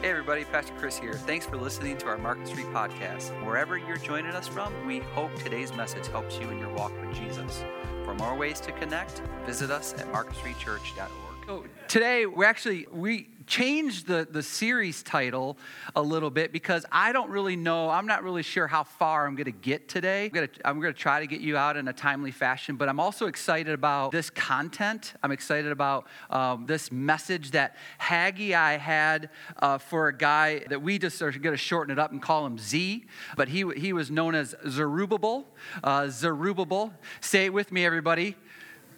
Hey, 0.00 0.10
everybody, 0.10 0.44
Pastor 0.44 0.72
Chris 0.78 0.96
here. 0.96 1.14
Thanks 1.14 1.44
for 1.44 1.56
listening 1.56 1.98
to 1.98 2.06
our 2.06 2.18
Market 2.18 2.46
Street 2.46 2.66
podcast. 2.66 3.30
Wherever 3.44 3.76
you're 3.76 3.96
joining 3.96 4.30
us 4.30 4.46
from, 4.46 4.72
we 4.86 5.00
hope 5.00 5.34
today's 5.34 5.74
message 5.74 6.06
helps 6.06 6.38
you 6.38 6.48
in 6.50 6.58
your 6.60 6.72
walk 6.74 6.92
with 7.00 7.12
Jesus. 7.16 7.64
For 8.04 8.14
more 8.14 8.36
ways 8.36 8.60
to 8.60 8.70
connect, 8.70 9.22
visit 9.44 9.72
us 9.72 9.94
at 9.94 10.06
marketstreetchurch.org. 10.12 11.46
So 11.46 11.64
today, 11.88 12.26
we 12.26 12.44
actually 12.44 12.86
we 12.92 13.28
changed 13.48 14.06
the, 14.06 14.28
the 14.30 14.42
series 14.42 15.02
title 15.02 15.58
a 15.96 16.02
little 16.02 16.30
bit 16.30 16.52
because 16.52 16.84
I 16.92 17.12
don't 17.12 17.30
really 17.30 17.56
know, 17.56 17.88
I'm 17.90 18.06
not 18.06 18.22
really 18.22 18.42
sure 18.42 18.66
how 18.66 18.84
far 18.84 19.26
I'm 19.26 19.34
going 19.34 19.46
to 19.46 19.50
get 19.50 19.88
today. 19.88 20.26
I'm 20.26 20.30
going 20.30 20.48
to 20.48 20.68
I'm 20.68 20.80
going 20.80 20.92
to 20.92 20.98
try 20.98 21.20
to 21.20 21.26
get 21.26 21.40
you 21.40 21.56
out 21.56 21.76
in 21.76 21.88
a 21.88 21.92
timely 21.92 22.30
fashion, 22.30 22.76
but 22.76 22.88
I'm 22.88 23.00
also 23.00 23.26
excited 23.26 23.72
about 23.72 24.12
this 24.12 24.30
content. 24.30 25.14
I'm 25.22 25.32
excited 25.32 25.72
about 25.72 26.06
um, 26.30 26.66
this 26.66 26.92
message 26.92 27.52
that 27.52 27.76
Haggai 27.96 28.76
had 28.76 29.30
uh, 29.60 29.78
for 29.78 30.08
a 30.08 30.16
guy 30.16 30.60
that 30.68 30.82
we 30.82 30.98
just 30.98 31.20
are 31.22 31.32
going 31.32 31.54
to 31.54 31.56
shorten 31.56 31.92
it 31.92 31.98
up 31.98 32.12
and 32.12 32.20
call 32.20 32.44
him 32.44 32.58
Z, 32.58 33.06
but 33.36 33.48
he, 33.48 33.64
he 33.76 33.92
was 33.92 34.10
known 34.10 34.34
as 34.34 34.54
Zerubbabel. 34.68 35.46
Uh, 35.82 36.08
Zerubbabel. 36.08 36.92
Say 37.20 37.46
it 37.46 37.52
with 37.52 37.72
me, 37.72 37.84
everybody. 37.84 38.36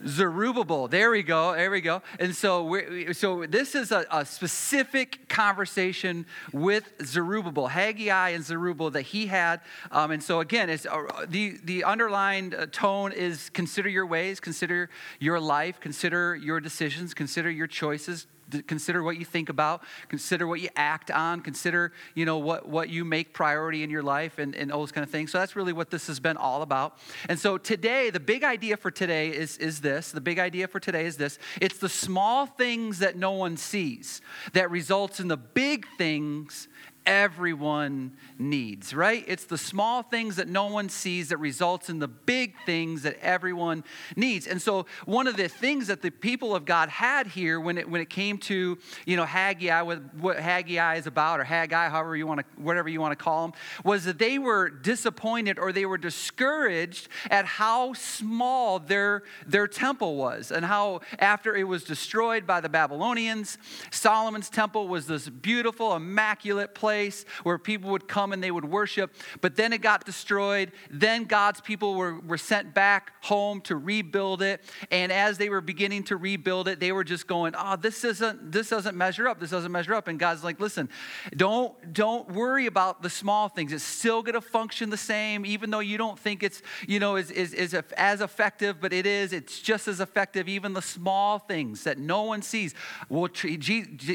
Zerubbabel. 0.06 0.88
There 0.88 1.10
we 1.10 1.22
go. 1.22 1.54
There 1.54 1.70
we 1.70 1.80
go. 1.80 2.02
And 2.18 2.34
so, 2.34 2.64
we 2.64 3.12
so 3.12 3.46
this 3.46 3.74
is 3.74 3.92
a, 3.92 4.06
a, 4.10 4.24
specific 4.24 5.28
conversation 5.28 6.26
with 6.52 6.90
Zerubbabel, 7.04 7.68
Haggai 7.68 8.30
and 8.30 8.44
Zerubbabel 8.44 8.90
that 8.90 9.02
he 9.02 9.26
had. 9.26 9.60
Um, 9.90 10.10
and 10.10 10.22
so 10.22 10.40
again, 10.40 10.70
it's 10.70 10.86
uh, 10.86 11.26
the 11.28 11.58
the 11.64 11.84
underlined 11.84 12.54
uh, 12.54 12.66
tone 12.72 13.12
is 13.12 13.50
consider 13.50 13.88
your 13.88 14.06
ways, 14.06 14.40
consider 14.40 14.90
your 15.18 15.40
life, 15.40 15.80
consider 15.80 16.34
your 16.34 16.60
decisions, 16.60 17.14
consider 17.14 17.50
your 17.50 17.66
choices 17.66 18.26
consider 18.66 19.02
what 19.02 19.18
you 19.18 19.24
think 19.24 19.48
about 19.48 19.82
consider 20.08 20.46
what 20.46 20.60
you 20.60 20.68
act 20.76 21.10
on 21.10 21.40
consider 21.40 21.92
you 22.14 22.24
know 22.24 22.38
what, 22.38 22.68
what 22.68 22.88
you 22.88 23.04
make 23.04 23.32
priority 23.32 23.82
in 23.82 23.90
your 23.90 24.02
life 24.02 24.38
and, 24.38 24.54
and 24.54 24.72
all 24.72 24.80
those 24.80 24.92
kind 24.92 25.04
of 25.04 25.10
things. 25.10 25.32
So 25.32 25.38
that's 25.38 25.56
really 25.56 25.72
what 25.72 25.90
this 25.90 26.06
has 26.06 26.20
been 26.20 26.36
all 26.36 26.62
about. 26.62 26.98
And 27.28 27.38
so 27.38 27.58
today 27.58 28.10
the 28.10 28.20
big 28.20 28.44
idea 28.44 28.76
for 28.76 28.90
today 28.90 29.28
is, 29.30 29.56
is 29.58 29.80
this. 29.80 30.12
The 30.12 30.20
big 30.20 30.38
idea 30.38 30.68
for 30.68 30.80
today 30.80 31.06
is 31.06 31.16
this. 31.16 31.38
It's 31.60 31.78
the 31.78 31.88
small 31.88 32.46
things 32.46 32.98
that 33.00 33.16
no 33.16 33.32
one 33.32 33.56
sees 33.56 34.20
that 34.52 34.70
results 34.70 35.20
in 35.20 35.28
the 35.28 35.36
big 35.36 35.86
things 35.96 36.68
everyone 37.06 38.12
needs, 38.38 38.94
right? 38.94 39.24
It's 39.26 39.44
the 39.44 39.58
small 39.58 40.02
things 40.02 40.36
that 40.36 40.48
no 40.48 40.66
one 40.66 40.88
sees 40.88 41.30
that 41.30 41.38
results 41.38 41.88
in 41.88 41.98
the 41.98 42.08
big 42.08 42.54
things 42.66 43.02
that 43.02 43.18
everyone 43.20 43.84
needs. 44.16 44.46
And 44.46 44.60
so 44.60 44.86
one 45.06 45.26
of 45.26 45.36
the 45.36 45.48
things 45.48 45.86
that 45.86 46.02
the 46.02 46.10
people 46.10 46.54
of 46.54 46.64
God 46.64 46.88
had 46.88 47.26
here 47.26 47.58
when 47.58 47.78
it 47.78 47.88
when 47.88 48.00
it 48.00 48.10
came 48.10 48.38
to, 48.38 48.78
you 49.06 49.16
know, 49.16 49.24
Haggai, 49.24 49.82
what 49.82 50.38
Haggai 50.38 50.96
is 50.96 51.06
about, 51.06 51.40
or 51.40 51.44
Haggai, 51.44 51.88
however 51.88 52.16
you 52.16 52.26
want 52.26 52.40
to, 52.40 52.62
whatever 52.62 52.88
you 52.88 53.00
want 53.00 53.18
to 53.18 53.22
call 53.22 53.48
them, 53.48 53.58
was 53.84 54.04
that 54.04 54.18
they 54.18 54.38
were 54.38 54.68
disappointed 54.68 55.58
or 55.58 55.72
they 55.72 55.86
were 55.86 55.98
discouraged 55.98 57.08
at 57.30 57.44
how 57.44 57.92
small 57.94 58.78
their 58.78 59.22
their 59.46 59.66
temple 59.66 60.16
was 60.16 60.50
and 60.50 60.64
how 60.64 61.00
after 61.18 61.56
it 61.56 61.64
was 61.64 61.84
destroyed 61.84 62.46
by 62.46 62.60
the 62.60 62.68
Babylonians, 62.68 63.58
Solomon's 63.90 64.50
temple 64.50 64.86
was 64.86 65.06
this 65.06 65.28
beautiful, 65.28 65.94
immaculate 65.96 66.74
place 66.74 66.89
place 66.90 67.24
where 67.42 67.58
people 67.58 67.90
would 67.90 68.08
come 68.08 68.32
and 68.32 68.42
they 68.42 68.50
would 68.50 68.64
worship, 68.64 69.14
but 69.40 69.54
then 69.56 69.72
it 69.72 69.80
got 69.80 70.04
destroyed. 70.04 70.72
Then 70.90 71.24
God's 71.24 71.60
people 71.60 71.94
were, 71.94 72.18
were 72.20 72.38
sent 72.38 72.74
back 72.74 73.12
home 73.24 73.60
to 73.62 73.76
rebuild 73.76 74.42
it. 74.42 74.62
And 74.90 75.12
as 75.12 75.38
they 75.38 75.48
were 75.48 75.60
beginning 75.60 76.04
to 76.04 76.16
rebuild 76.16 76.66
it, 76.68 76.80
they 76.80 76.92
were 76.92 77.04
just 77.04 77.26
going, 77.26 77.54
oh, 77.56 77.76
this 77.76 78.04
isn't, 78.04 78.50
this 78.50 78.70
doesn't 78.70 78.96
measure 78.96 79.28
up. 79.28 79.38
This 79.40 79.50
doesn't 79.50 79.70
measure 79.70 79.94
up. 79.94 80.08
And 80.08 80.18
God's 80.18 80.42
like, 80.42 80.58
listen, 80.58 80.88
don't, 81.36 81.92
don't 81.92 82.28
worry 82.30 82.66
about 82.66 83.02
the 83.02 83.10
small 83.10 83.48
things. 83.48 83.72
It's 83.72 83.84
still 83.84 84.22
to 84.32 84.40
function 84.40 84.90
the 84.90 84.96
same, 84.96 85.46
even 85.46 85.70
though 85.70 85.80
you 85.80 85.98
don't 85.98 86.18
think 86.18 86.42
it's, 86.42 86.62
you 86.86 86.98
know, 86.98 87.16
is, 87.16 87.30
is, 87.30 87.54
is 87.54 87.74
as 87.96 88.20
effective, 88.20 88.80
but 88.80 88.92
it 88.92 89.06
is. 89.06 89.32
It's 89.32 89.60
just 89.60 89.88
as 89.88 90.00
effective. 90.00 90.48
Even 90.48 90.72
the 90.72 90.82
small 90.82 91.38
things 91.38 91.84
that 91.84 91.98
no 91.98 92.22
one 92.22 92.42
sees 92.42 92.74
will, 93.08 93.28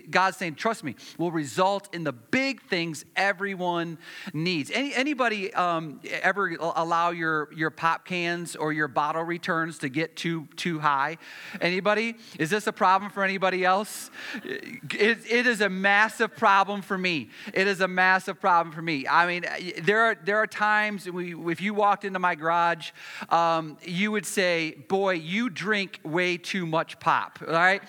God's 0.09 0.37
saying, 0.37 0.55
trust 0.55 0.83
me, 0.83 0.95
will 1.17 1.31
result 1.31 1.93
in 1.93 2.03
the 2.03 2.13
big 2.13 2.61
things 2.65 3.05
everyone 3.15 3.97
needs. 4.33 4.71
Any, 4.71 4.93
anybody 4.93 5.53
um, 5.53 6.01
ever 6.21 6.55
allow 6.59 7.11
your, 7.11 7.49
your 7.55 7.69
pop 7.69 8.05
cans 8.05 8.55
or 8.55 8.73
your 8.73 8.87
bottle 8.87 9.23
returns 9.23 9.79
to 9.79 9.89
get 9.89 10.15
too, 10.15 10.47
too 10.55 10.79
high? 10.79 11.17
Anybody? 11.61 12.15
Is 12.39 12.49
this 12.49 12.67
a 12.67 12.73
problem 12.73 13.11
for 13.11 13.23
anybody 13.23 13.63
else? 13.63 14.09
It, 14.43 15.19
it 15.29 15.47
is 15.47 15.61
a 15.61 15.69
massive 15.69 16.35
problem 16.35 16.81
for 16.81 16.97
me. 16.97 17.29
It 17.53 17.67
is 17.67 17.81
a 17.81 17.87
massive 17.87 18.39
problem 18.39 18.73
for 18.73 18.81
me. 18.81 19.07
I 19.07 19.27
mean, 19.27 19.45
there 19.83 20.01
are, 20.01 20.15
there 20.23 20.37
are 20.37 20.47
times 20.47 21.09
we, 21.09 21.35
if 21.51 21.61
you 21.61 21.73
walked 21.73 22.05
into 22.05 22.19
my 22.19 22.35
garage, 22.35 22.91
um, 23.29 23.77
you 23.83 24.11
would 24.11 24.25
say, 24.25 24.75
Boy, 24.87 25.13
you 25.13 25.49
drink 25.49 25.99
way 26.03 26.37
too 26.37 26.65
much 26.65 26.99
pop, 26.99 27.39
right? 27.45 27.81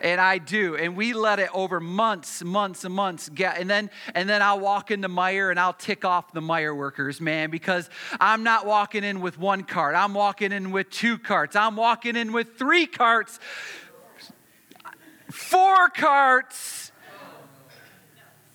And 0.00 0.20
I 0.20 0.38
do. 0.38 0.76
And 0.76 0.96
we 0.96 1.12
let 1.12 1.38
it 1.38 1.50
over 1.54 1.80
months, 1.80 2.42
months, 2.42 2.84
and 2.84 2.94
months 2.94 3.28
get. 3.28 3.58
And 3.58 3.68
then, 3.68 3.90
and 4.14 4.28
then 4.28 4.42
I'll 4.42 4.60
walk 4.60 4.90
into 4.90 5.08
Meijer 5.08 5.50
and 5.50 5.58
I'll 5.58 5.72
tick 5.72 6.04
off 6.04 6.32
the 6.32 6.40
Meijer 6.40 6.76
workers, 6.76 7.20
man, 7.20 7.50
because 7.50 7.88
I'm 8.20 8.42
not 8.42 8.66
walking 8.66 9.04
in 9.04 9.20
with 9.20 9.38
one 9.38 9.64
cart. 9.64 9.94
I'm 9.94 10.14
walking 10.14 10.52
in 10.52 10.70
with 10.70 10.90
two 10.90 11.18
carts. 11.18 11.56
I'm 11.56 11.76
walking 11.76 12.16
in 12.16 12.32
with 12.32 12.58
three 12.58 12.86
carts, 12.86 13.38
four 15.30 15.88
carts, 15.90 16.92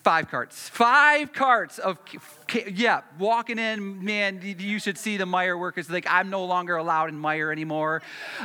five 0.04 0.30
carts, 0.30 0.70
five 0.70 1.34
carts 1.34 1.80
of 1.80 2.00
yeah, 2.74 3.02
walking 3.20 3.60
in, 3.60 4.04
man, 4.04 4.40
you 4.42 4.80
should 4.80 4.98
see 4.98 5.18
the 5.18 5.26
Meijer 5.26 5.60
workers. 5.60 5.90
Like, 5.90 6.08
I'm 6.10 6.30
no 6.30 6.46
longer 6.46 6.78
allowed 6.78 7.10
in 7.10 7.20
Meijer 7.20 7.52
anymore. 7.52 8.02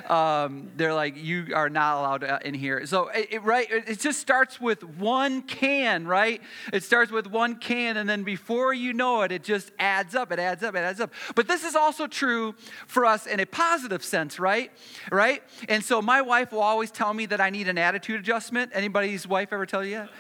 Um, 0.09 0.71
they're 0.76 0.94
like, 0.94 1.16
you 1.16 1.48
are 1.54 1.69
not 1.69 1.98
allowed 1.98 2.25
uh, 2.25 2.38
in 2.44 2.54
here. 2.54 2.87
So, 2.87 3.09
it, 3.09 3.28
it, 3.31 3.43
right, 3.43 3.66
it 3.70 4.00
just 4.00 4.20
starts 4.20 4.60
with 4.60 4.82
one 4.84 5.43
can, 5.43 6.06
right? 6.06 6.41
It 6.72 6.82
starts 6.82 7.12
with 7.12 7.26
one 7.26 7.56
can, 7.56 7.97
and 7.97 8.09
then 8.09 8.22
before 8.25 8.75
you 8.75 8.93
know 8.93 9.22
it, 9.22 9.32
it 9.32 9.44
just 9.44 9.70
adds 9.78 10.15
up. 10.15 10.32
It 10.32 10.38
adds 10.38 10.62
up. 10.62 10.75
It 10.75 10.81
adds 10.81 11.00
up. 11.00 11.12
But 11.34 11.49
this 11.49 11.65
is 11.65 11.76
also 11.76 12.06
true 12.06 12.54
for 12.87 13.04
us 13.06 13.26
in 13.26 13.41
a 13.41 13.47
positive 13.47 14.04
sense, 14.04 14.38
right? 14.38 14.72
Right? 15.10 15.43
And 15.69 15.84
so, 15.84 16.03
my 16.03 16.22
wife 16.22 16.53
will 16.53 16.62
always 16.62 16.91
tell 16.91 17.15
me 17.15 17.26
that 17.26 17.41
I 17.41 17.50
need 17.50 17.69
an 17.69 17.78
attitude 17.78 18.20
adjustment. 18.20 18.72
Anybody's 18.75 19.26
wife 19.26 19.53
ever 19.53 19.66
tell 19.66 19.84
you 19.84 19.97
that? 19.97 20.10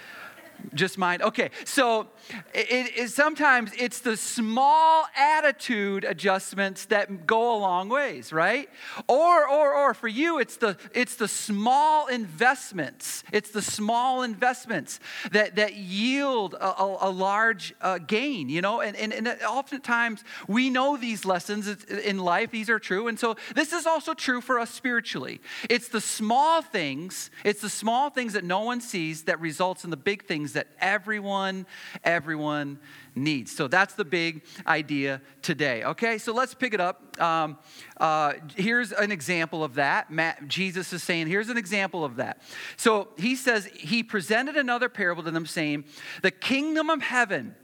Just 0.74 0.98
mine. 0.98 1.22
Okay, 1.22 1.50
so 1.64 2.08
it, 2.54 2.92
it, 2.96 3.10
sometimes 3.10 3.72
it's 3.78 4.00
the 4.00 4.16
small 4.16 5.06
attitude 5.16 6.04
adjustments 6.04 6.86
that 6.86 7.26
go 7.26 7.56
a 7.56 7.58
long 7.58 7.88
ways, 7.88 8.32
right? 8.32 8.68
Or, 9.08 9.48
or, 9.48 9.74
or 9.74 9.94
for 9.94 10.08
you, 10.08 10.38
it's 10.38 10.56
the 10.56 10.76
it's 10.94 11.16
the 11.16 11.28
small 11.28 12.06
investments. 12.06 13.24
It's 13.32 13.50
the 13.50 13.62
small 13.62 14.22
investments 14.22 15.00
that 15.32 15.56
that 15.56 15.74
yield 15.74 16.54
a, 16.54 16.82
a, 16.82 17.08
a 17.08 17.10
large 17.10 17.74
uh, 17.80 17.98
gain. 17.98 18.48
You 18.48 18.62
know, 18.62 18.80
and, 18.80 18.96
and 18.96 19.12
and 19.12 19.28
oftentimes 19.42 20.22
we 20.46 20.70
know 20.70 20.96
these 20.96 21.24
lessons 21.24 21.68
in 21.84 22.18
life. 22.18 22.50
These 22.50 22.70
are 22.70 22.78
true, 22.78 23.08
and 23.08 23.18
so 23.18 23.36
this 23.54 23.72
is 23.72 23.86
also 23.86 24.14
true 24.14 24.40
for 24.40 24.58
us 24.58 24.70
spiritually. 24.70 25.40
It's 25.68 25.88
the 25.88 26.00
small 26.00 26.62
things. 26.62 27.30
It's 27.44 27.60
the 27.60 27.70
small 27.70 28.10
things 28.10 28.34
that 28.34 28.44
no 28.44 28.60
one 28.60 28.80
sees 28.80 29.24
that 29.24 29.40
results 29.40 29.84
in 29.84 29.90
the 29.90 29.96
big 29.96 30.24
things 30.24 30.49
things 30.50 30.52
that 30.54 30.68
everyone, 30.80 31.66
everyone 32.04 32.78
needs. 33.14 33.54
So 33.54 33.68
that's 33.68 33.94
the 33.94 34.04
big 34.04 34.42
idea 34.66 35.20
today. 35.42 35.84
Okay, 35.84 36.18
so 36.18 36.32
let's 36.32 36.54
pick 36.54 36.74
it 36.74 36.80
up. 36.80 37.20
Um, 37.20 37.58
uh, 37.98 38.34
here's 38.56 38.92
an 38.92 39.12
example 39.12 39.62
of 39.64 39.74
that. 39.74 40.10
Matt, 40.10 40.48
Jesus 40.48 40.92
is 40.92 41.02
saying, 41.02 41.26
here's 41.26 41.48
an 41.48 41.58
example 41.58 42.04
of 42.04 42.16
that. 42.16 42.40
So 42.76 43.08
he 43.18 43.36
says, 43.36 43.66
he 43.66 44.02
presented 44.02 44.56
another 44.56 44.88
parable 44.88 45.22
to 45.24 45.30
them, 45.30 45.46
saying, 45.46 45.84
The 46.22 46.30
kingdom 46.30 46.90
of 46.90 47.02
heaven 47.02 47.54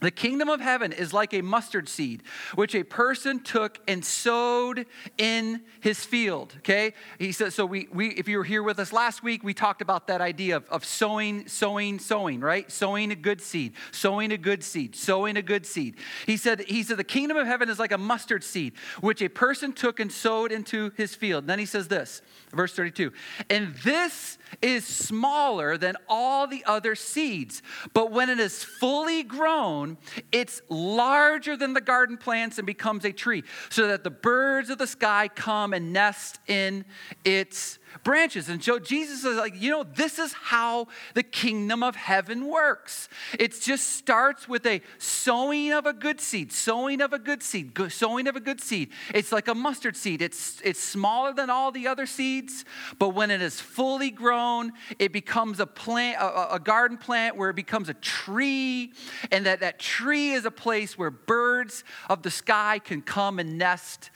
the 0.00 0.10
kingdom 0.10 0.50
of 0.50 0.60
heaven 0.60 0.92
is 0.92 1.14
like 1.14 1.32
a 1.32 1.40
mustard 1.40 1.88
seed, 1.88 2.22
which 2.54 2.74
a 2.74 2.82
person 2.82 3.40
took 3.40 3.80
and 3.88 4.04
sowed 4.04 4.84
in 5.16 5.62
his 5.80 6.04
field. 6.04 6.54
Okay? 6.58 6.92
He 7.18 7.32
says, 7.32 7.54
so 7.54 7.64
we, 7.64 7.88
we 7.90 8.08
if 8.10 8.28
you 8.28 8.36
were 8.36 8.44
here 8.44 8.62
with 8.62 8.78
us 8.78 8.92
last 8.92 9.22
week, 9.22 9.42
we 9.42 9.54
talked 9.54 9.80
about 9.80 10.08
that 10.08 10.20
idea 10.20 10.56
of, 10.56 10.68
of 10.68 10.84
sowing, 10.84 11.48
sowing, 11.48 11.98
sowing, 11.98 12.40
right? 12.40 12.70
Sowing 12.70 13.10
a 13.10 13.16
good 13.16 13.40
seed, 13.40 13.72
sowing 13.90 14.32
a 14.32 14.38
good 14.38 14.62
seed, 14.62 14.94
sowing 14.94 15.38
a 15.38 15.42
good 15.42 15.64
seed. 15.64 15.96
He 16.26 16.36
said, 16.36 16.60
he 16.60 16.82
said, 16.82 16.98
the 16.98 17.04
kingdom 17.04 17.38
of 17.38 17.46
heaven 17.46 17.70
is 17.70 17.78
like 17.78 17.92
a 17.92 17.98
mustard 17.98 18.44
seed, 18.44 18.74
which 19.00 19.22
a 19.22 19.28
person 19.28 19.72
took 19.72 19.98
and 19.98 20.12
sowed 20.12 20.52
into 20.52 20.92
his 20.96 21.14
field. 21.14 21.44
And 21.44 21.50
then 21.50 21.58
he 21.58 21.66
says 21.66 21.88
this, 21.88 22.20
verse 22.52 22.74
32. 22.74 23.12
And 23.48 23.74
this 23.76 24.36
is 24.60 24.86
smaller 24.86 25.78
than 25.78 25.96
all 26.06 26.46
the 26.46 26.64
other 26.66 26.94
seeds, 26.94 27.62
but 27.94 28.10
when 28.10 28.28
it 28.28 28.38
is 28.38 28.62
fully 28.62 29.22
grown, 29.22 29.85
it's 30.32 30.62
larger 30.68 31.56
than 31.56 31.74
the 31.74 31.80
garden 31.80 32.16
plants 32.16 32.58
and 32.58 32.66
becomes 32.66 33.04
a 33.04 33.12
tree, 33.12 33.44
so 33.70 33.86
that 33.88 34.04
the 34.04 34.10
birds 34.10 34.70
of 34.70 34.78
the 34.78 34.86
sky 34.86 35.28
come 35.28 35.72
and 35.72 35.92
nest 35.92 36.38
in 36.46 36.84
its 37.24 37.78
branches. 38.04 38.48
And 38.48 38.62
so 38.62 38.78
Jesus 38.78 39.24
is 39.24 39.36
like, 39.36 39.60
you 39.60 39.70
know, 39.70 39.84
this 39.84 40.18
is 40.18 40.32
how 40.32 40.88
the 41.14 41.22
kingdom 41.22 41.82
of 41.82 41.96
heaven 41.96 42.46
works. 42.46 43.08
It 43.38 43.58
just 43.60 43.90
starts 43.94 44.48
with 44.48 44.66
a 44.66 44.80
sowing 44.98 45.72
of 45.72 45.86
a 45.86 45.92
good 45.92 46.20
seed, 46.20 46.52
sowing 46.52 47.00
of 47.00 47.12
a 47.12 47.18
good 47.18 47.42
seed, 47.42 47.76
sowing 47.90 48.26
of 48.26 48.36
a 48.36 48.40
good 48.40 48.60
seed. 48.60 48.90
It's 49.14 49.32
like 49.32 49.48
a 49.48 49.54
mustard 49.54 49.96
seed. 49.96 50.22
It's, 50.22 50.60
it's 50.64 50.82
smaller 50.82 51.32
than 51.32 51.50
all 51.50 51.72
the 51.72 51.86
other 51.86 52.06
seeds, 52.06 52.64
but 52.98 53.10
when 53.10 53.30
it 53.30 53.42
is 53.42 53.60
fully 53.60 54.10
grown, 54.10 54.72
it 54.98 55.12
becomes 55.12 55.60
a 55.60 55.66
plant, 55.66 56.20
a, 56.20 56.54
a 56.54 56.60
garden 56.60 56.98
plant 56.98 57.36
where 57.36 57.50
it 57.50 57.56
becomes 57.56 57.88
a 57.88 57.94
tree, 57.94 58.92
and 59.30 59.46
that, 59.46 59.60
that 59.60 59.78
tree 59.78 60.32
is 60.32 60.44
a 60.44 60.50
place 60.50 60.98
where 60.98 61.10
birds 61.10 61.84
of 62.08 62.22
the 62.22 62.30
sky 62.30 62.78
can 62.78 63.02
come 63.02 63.38
and 63.38 63.58
nest 63.58 64.10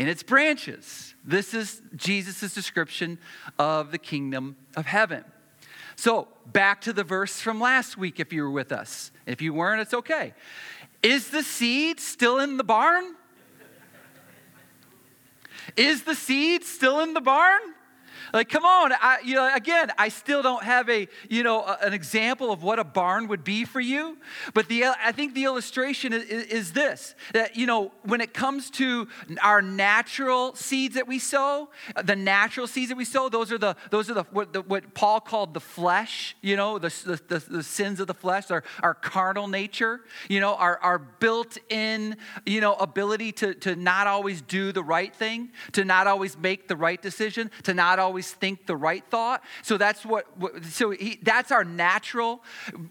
in 0.00 0.08
its 0.08 0.22
branches. 0.22 1.14
This 1.26 1.52
is 1.52 1.82
Jesus' 1.94 2.54
description 2.54 3.18
of 3.58 3.92
the 3.92 3.98
kingdom 3.98 4.56
of 4.74 4.86
heaven. 4.86 5.22
So, 5.94 6.28
back 6.46 6.80
to 6.82 6.94
the 6.94 7.04
verse 7.04 7.38
from 7.38 7.60
last 7.60 7.98
week, 7.98 8.18
if 8.18 8.32
you 8.32 8.44
were 8.44 8.50
with 8.50 8.72
us. 8.72 9.10
If 9.26 9.42
you 9.42 9.52
weren't, 9.52 9.82
it's 9.82 9.92
okay. 9.92 10.32
Is 11.02 11.28
the 11.28 11.42
seed 11.42 12.00
still 12.00 12.38
in 12.38 12.56
the 12.56 12.64
barn? 12.64 13.14
Is 15.76 16.04
the 16.04 16.14
seed 16.14 16.64
still 16.64 17.00
in 17.00 17.12
the 17.12 17.20
barn? 17.20 17.60
Like, 18.32 18.48
come 18.48 18.64
on. 18.64 18.92
I, 18.92 19.18
you 19.24 19.34
know, 19.34 19.52
again, 19.54 19.90
I 19.98 20.08
still 20.08 20.42
don't 20.42 20.62
have 20.62 20.88
a, 20.88 21.08
you 21.28 21.42
know, 21.42 21.62
a, 21.62 21.78
an 21.82 21.92
example 21.92 22.50
of 22.52 22.62
what 22.62 22.78
a 22.78 22.84
barn 22.84 23.28
would 23.28 23.44
be 23.44 23.64
for 23.64 23.80
you. 23.80 24.18
But 24.54 24.68
the, 24.68 24.84
I 24.84 25.12
think 25.12 25.34
the 25.34 25.44
illustration 25.44 26.12
is, 26.12 26.24
is 26.24 26.72
this 26.72 27.14
that, 27.32 27.56
you 27.56 27.66
know, 27.66 27.92
when 28.02 28.20
it 28.20 28.34
comes 28.34 28.70
to 28.70 29.08
our 29.42 29.62
natural 29.62 30.54
seeds 30.54 30.94
that 30.94 31.06
we 31.06 31.18
sow, 31.18 31.70
the 32.02 32.16
natural 32.16 32.66
seeds 32.66 32.88
that 32.88 32.96
we 32.96 33.04
sow, 33.04 33.28
those 33.28 33.52
are 33.52 33.58
the, 33.58 33.76
those 33.90 34.10
are 34.10 34.14
the, 34.14 34.24
what, 34.24 34.52
the, 34.52 34.62
what 34.62 34.94
Paul 34.94 35.20
called 35.20 35.54
the 35.54 35.60
flesh, 35.60 36.36
you 36.40 36.56
know, 36.56 36.78
the, 36.78 36.88
the, 37.04 37.38
the, 37.38 37.50
the 37.50 37.62
sins 37.62 38.00
of 38.00 38.06
the 38.06 38.14
flesh, 38.14 38.50
our, 38.50 38.64
our 38.82 38.94
carnal 38.94 39.48
nature, 39.48 40.00
you 40.28 40.40
know, 40.40 40.54
our, 40.54 40.78
our 40.78 40.98
built 40.98 41.58
in, 41.68 42.16
you 42.46 42.60
know, 42.60 42.74
ability 42.74 43.32
to, 43.32 43.54
to 43.54 43.76
not 43.76 44.06
always 44.06 44.42
do 44.42 44.72
the 44.72 44.82
right 44.82 45.14
thing, 45.14 45.50
to 45.72 45.84
not 45.84 46.06
always 46.06 46.36
make 46.38 46.68
the 46.68 46.76
right 46.76 47.00
decision, 47.00 47.50
to 47.64 47.74
not 47.74 47.98
always 47.98 48.19
always 48.20 48.32
think 48.32 48.66
the 48.66 48.76
right 48.76 49.02
thought. 49.08 49.42
So 49.62 49.78
that's 49.78 50.04
what, 50.04 50.26
so 50.64 50.90
he, 50.90 51.18
that's 51.22 51.50
our 51.50 51.64
natural. 51.64 52.42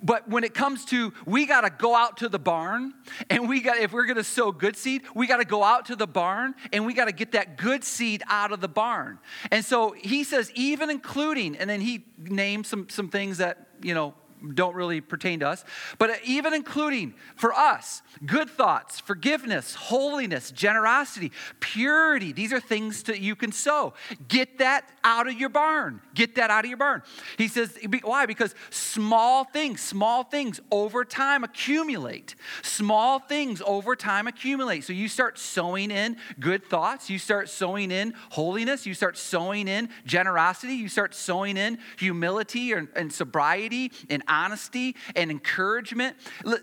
But 0.01 0.27
when 0.27 0.43
it 0.43 0.55
comes 0.55 0.85
to, 0.85 1.13
we 1.25 1.45
got 1.45 1.61
to 1.61 1.69
go 1.69 1.95
out 1.95 2.17
to 2.17 2.29
the 2.29 2.39
barn 2.39 2.93
and 3.29 3.47
we 3.47 3.61
got, 3.61 3.77
if 3.77 3.93
we're 3.93 4.05
going 4.05 4.17
to 4.17 4.23
sow 4.23 4.51
good 4.51 4.75
seed, 4.75 5.03
we 5.13 5.27
got 5.27 5.37
to 5.37 5.45
go 5.45 5.63
out 5.63 5.85
to 5.85 5.95
the 5.95 6.07
barn 6.07 6.55
and 6.73 6.83
we 6.83 6.95
got 6.95 7.05
to 7.05 7.11
get 7.11 7.33
that 7.33 7.57
good 7.57 7.83
seed 7.83 8.23
out 8.27 8.51
of 8.51 8.59
the 8.59 8.67
barn. 8.67 9.19
And 9.51 9.63
so 9.63 9.91
he 9.91 10.23
says, 10.23 10.51
even 10.55 10.89
including, 10.89 11.55
and 11.57 11.69
then 11.69 11.81
he 11.81 12.05
names 12.17 12.67
some, 12.67 12.89
some 12.89 13.09
things 13.09 13.37
that, 13.37 13.67
you 13.83 13.93
know, 13.93 14.15
don't 14.53 14.75
really 14.75 15.01
pertain 15.01 15.39
to 15.41 15.47
us, 15.47 15.63
but 15.97 16.11
even 16.23 16.53
including 16.53 17.13
for 17.35 17.53
us, 17.53 18.01
good 18.25 18.49
thoughts, 18.49 18.99
forgiveness, 18.99 19.75
holiness, 19.75 20.51
generosity, 20.51 21.31
purity. 21.59 22.31
These 22.31 22.53
are 22.53 22.59
things 22.59 23.03
that 23.03 23.19
you 23.19 23.35
can 23.35 23.51
sow. 23.51 23.93
Get 24.27 24.59
that 24.59 24.89
out 25.03 25.27
of 25.27 25.39
your 25.39 25.49
barn. 25.49 26.01
Get 26.13 26.35
that 26.35 26.49
out 26.49 26.65
of 26.65 26.69
your 26.69 26.77
barn. 26.77 27.01
He 27.37 27.47
says, 27.47 27.77
why? 28.03 28.25
Because 28.25 28.55
small 28.69 29.43
things, 29.43 29.81
small 29.81 30.23
things 30.23 30.59
over 30.71 31.05
time 31.05 31.43
accumulate. 31.43 32.35
Small 32.61 33.19
things 33.19 33.61
over 33.65 33.95
time 33.95 34.27
accumulate. 34.27 34.83
So 34.83 34.93
you 34.93 35.07
start 35.07 35.37
sowing 35.37 35.91
in 35.91 36.17
good 36.39 36.65
thoughts, 36.65 37.09
you 37.09 37.19
start 37.19 37.49
sowing 37.49 37.91
in 37.91 38.13
holiness, 38.29 38.85
you 38.85 38.93
start 38.93 39.17
sowing 39.17 39.67
in 39.67 39.89
generosity, 40.05 40.73
you 40.73 40.89
start 40.89 41.13
sowing 41.13 41.57
in 41.57 41.79
humility 41.97 42.71
and, 42.73 42.87
and 42.95 43.11
sobriety 43.11 43.91
and 44.09 44.23
honesty 44.29 44.95
and 45.15 45.31
encouragement, 45.31 46.15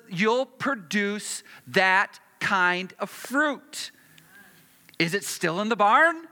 you'll 0.09 0.47
produce 0.47 1.43
that 1.69 2.21
kind 2.41 2.95
of 2.99 3.11
fruit. 3.11 3.91
Is 4.99 5.15
it 5.15 5.25
still 5.25 5.61
in 5.61 5.69
the 5.69 5.77
barn? 5.77 6.27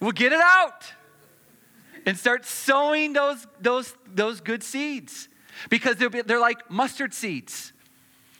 Well, 0.00 0.12
get 0.12 0.32
it 0.32 0.40
out 0.40 0.92
and 2.04 2.18
start 2.18 2.44
sowing 2.44 3.12
those, 3.12 3.46
those, 3.60 3.94
those 4.12 4.40
good 4.40 4.62
seeds 4.62 5.28
because 5.70 5.96
they're, 5.96 6.08
they're 6.08 6.40
like 6.40 6.70
mustard 6.70 7.14
seeds. 7.14 7.72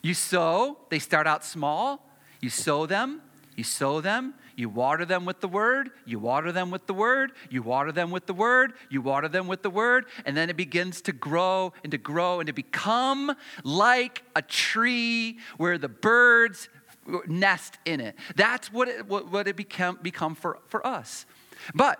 You 0.02 0.14
sow, 0.14 0.78
they 0.90 0.98
start 0.98 1.26
out 1.26 1.44
small, 1.44 2.08
you 2.40 2.50
sow 2.50 2.87
them, 2.87 3.22
you 3.56 3.62
sow 3.62 4.00
them, 4.00 4.34
you 4.56 4.69
water 4.69 5.04
them 5.04 5.25
with 5.25 5.40
the 5.40 5.49
word, 5.49 5.90
you 6.04 6.19
water 6.19 6.52
them 6.52 6.70
with 6.70 6.87
the 6.87 6.94
word, 6.94 7.32
you 7.50 7.62
water 7.62 7.93
them 7.93 8.10
with 8.10 8.26
the 8.26 8.34
word, 8.34 8.72
you 8.90 9.00
water 9.00 9.28
them 9.28 9.46
with 9.49 9.62
the 9.62 9.70
word, 9.70 10.06
and 10.25 10.37
then 10.37 10.50
it 10.50 10.56
begins 10.56 11.00
to 11.02 11.12
grow 11.12 11.72
and 11.82 11.90
to 11.90 11.99
grow 11.99 12.40
and 12.40 12.46
to 12.46 12.52
become 12.52 13.34
like 13.64 14.22
a 14.37 14.43
tree 14.43 15.38
where 15.56 15.78
the 15.78 15.88
birds 15.88 16.69
nest 17.26 17.78
in 17.84 18.00
it. 18.00 18.16
That's 18.37 18.72
what 18.72 18.88
it, 18.88 19.06
what, 19.06 19.49
it 19.49 19.56
become, 19.56 19.99
become 20.02 20.34
for, 20.34 20.58
for 20.69 20.87
us. 20.87 21.26
But 21.75 21.98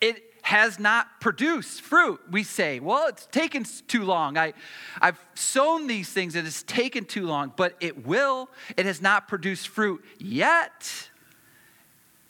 it 0.00 0.22
has 0.42 0.78
not 0.78 1.20
produced 1.20 1.82
fruit. 1.82 2.20
We 2.30 2.42
say, 2.42 2.80
well, 2.80 3.06
it's 3.06 3.26
taken 3.26 3.64
too 3.86 4.04
long. 4.04 4.36
I, 4.36 4.54
I've 5.00 5.24
sown 5.34 5.86
these 5.86 6.08
things, 6.08 6.34
it 6.34 6.44
has 6.44 6.62
taken 6.64 7.04
too 7.04 7.26
long, 7.26 7.52
but 7.56 7.76
it 7.80 8.06
will. 8.06 8.50
It 8.76 8.86
has 8.86 9.00
not 9.00 9.28
produced 9.28 9.68
fruit 9.68 10.04
yet. 10.18 11.10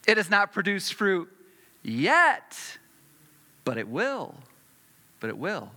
It 0.06 0.16
has 0.16 0.30
not 0.30 0.52
produced 0.52 0.94
fruit 0.94 1.28
yet, 1.82 2.56
but 3.64 3.78
it 3.78 3.88
will. 3.88 4.34
But 5.20 5.30
it 5.30 5.38
will. 5.38 5.70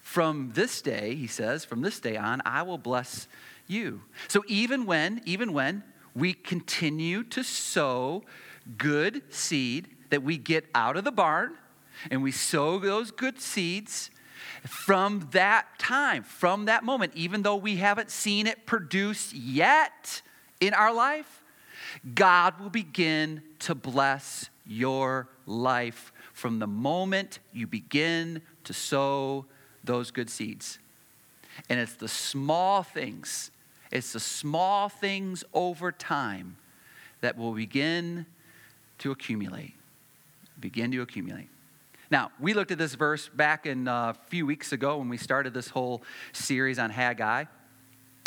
From 0.00 0.52
this 0.54 0.80
day, 0.80 1.14
he 1.14 1.26
says, 1.26 1.64
from 1.64 1.82
this 1.82 2.00
day 2.00 2.16
on, 2.16 2.40
I 2.44 2.62
will 2.62 2.78
bless 2.78 3.28
you. 3.66 4.02
So 4.28 4.42
even 4.46 4.86
when, 4.86 5.20
even 5.24 5.52
when 5.52 5.82
we 6.14 6.32
continue 6.32 7.24
to 7.24 7.42
sow 7.42 8.22
good 8.78 9.22
seed 9.32 9.88
that 10.10 10.22
we 10.22 10.38
get 10.38 10.64
out 10.74 10.96
of 10.96 11.04
the 11.04 11.12
barn 11.12 11.54
and 12.10 12.22
we 12.22 12.32
sow 12.32 12.78
those 12.78 13.10
good 13.10 13.40
seeds, 13.40 14.10
from 14.66 15.28
that 15.32 15.66
time, 15.78 16.22
from 16.22 16.64
that 16.66 16.84
moment, 16.84 17.12
even 17.14 17.42
though 17.42 17.56
we 17.56 17.76
haven't 17.76 18.10
seen 18.10 18.46
it 18.46 18.66
produce 18.66 19.32
yet 19.32 20.22
in 20.60 20.74
our 20.74 20.92
life, 20.92 21.42
God 22.14 22.60
will 22.60 22.70
begin 22.70 23.42
to 23.60 23.74
bless 23.74 24.50
your 24.66 25.28
life 25.46 26.12
from 26.32 26.58
the 26.58 26.66
moment 26.66 27.40
you 27.52 27.66
begin 27.66 28.42
to 28.64 28.72
sow 28.72 29.46
those 29.82 30.10
good 30.10 30.30
seeds. 30.30 30.78
And 31.68 31.80
it's 31.80 31.94
the 31.94 32.08
small 32.08 32.82
things, 32.82 33.50
it's 33.90 34.12
the 34.12 34.20
small 34.20 34.88
things 34.88 35.42
over 35.52 35.90
time 35.90 36.56
that 37.20 37.36
will 37.36 37.52
begin 37.52 38.26
to 38.98 39.10
accumulate. 39.10 39.74
Begin 40.60 40.90
to 40.92 41.02
accumulate. 41.02 41.48
Now, 42.10 42.30
we 42.40 42.54
looked 42.54 42.70
at 42.70 42.78
this 42.78 42.94
verse 42.94 43.28
back 43.28 43.66
in 43.66 43.86
uh, 43.86 44.10
a 44.10 44.14
few 44.28 44.46
weeks 44.46 44.72
ago 44.72 44.98
when 44.98 45.08
we 45.08 45.18
started 45.18 45.52
this 45.52 45.68
whole 45.68 46.02
series 46.32 46.78
on 46.78 46.90
Haggai. 46.90 47.44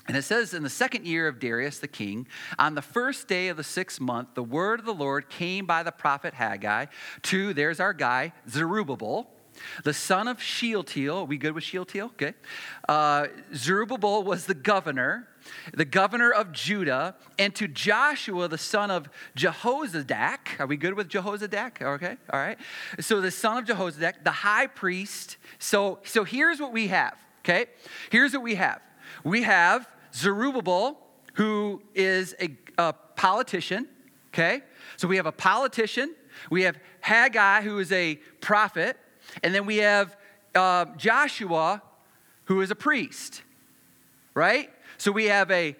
And 0.08 0.18
it 0.18 0.24
says, 0.24 0.54
in 0.54 0.64
the 0.64 0.70
second 0.70 1.06
year 1.06 1.28
of 1.28 1.40
Darius 1.40 1.80
the 1.80 1.88
king, 1.88 2.28
on 2.58 2.76
the 2.76 2.82
first 2.82 3.28
day 3.28 3.50
of 3.50 3.58
the 3.58 3.64
sixth 3.64 4.00
month, 4.00 4.30
the 4.34 4.44
word 4.44 4.80
of 4.80 4.86
the 4.86 4.94
Lord 4.94 5.30
came 5.30 5.66
by 5.66 5.84
the 5.84 5.92
prophet 5.92 6.34
Haggai 6.34 6.88
to, 7.24 7.54
there's 7.54 7.80
our 7.80 7.94
guy, 7.94 8.34
Zerubbabel, 8.50 9.30
the 9.84 9.94
son 9.94 10.28
of 10.28 10.42
Shealtiel. 10.42 11.20
Are 11.20 11.26
we 11.26 11.38
good 11.38 11.54
with 11.54 11.64
Shealtiel? 11.64 12.08
Okay. 12.08 12.34
Uh, 12.88 13.28
Zerubbabel 13.54 14.24
was 14.24 14.46
the 14.46 14.54
governor, 14.54 15.28
the 15.74 15.86
governor 15.86 16.32
of 16.32 16.52
Judah, 16.52 17.16
and 17.38 17.54
to 17.56 17.68
Joshua, 17.68 18.48
the 18.48 18.58
son 18.58 18.90
of 18.92 19.10
Jehozadak. 19.38 20.60
Are 20.60 20.68
we 20.68 20.78
good 20.78 20.94
with 20.94 21.10
Jehozadak? 21.10 21.82
Okay. 21.82 22.18
All 22.32 22.40
right. 22.40 22.58
So 23.00 23.22
the 23.22 23.32
son 23.32 23.58
of 23.58 23.66
Jehozadak, 23.66 24.24
the 24.24 24.32
high 24.32 24.68
priest. 24.68 25.38
So, 25.60 26.00
so 26.04 26.24
here's 26.24 26.60
what 26.60 26.72
we 26.72 26.88
have. 26.88 27.16
Okay. 27.44 27.66
Here's 28.10 28.34
what 28.34 28.44
we 28.44 28.56
have 28.56 28.82
we 29.24 29.44
have 29.44 29.88
Zerubbabel, 30.14 30.98
who 31.34 31.82
is 31.96 32.36
a, 32.40 32.56
a 32.78 32.94
politician, 33.16 33.88
okay? 34.34 34.62
So 34.98 35.08
we 35.08 35.18
have 35.18 35.26
a 35.26 35.32
politician, 35.32 36.14
we 36.50 36.64
have 36.64 36.78
Haggai, 37.02 37.62
who 37.62 37.80
is 37.80 37.92
a 37.92 38.16
prophet, 38.40 38.98
and 39.44 39.54
then 39.54 39.66
we 39.66 39.78
have 39.78 40.16
uh, 40.56 40.86
Joshua, 40.98 41.82
who 42.46 42.62
is 42.62 42.72
a 42.72 42.76
priest, 42.76 43.44
right? 44.34 44.70
So 44.98 45.12
we 45.12 45.26
have 45.26 45.50
a 45.52 45.76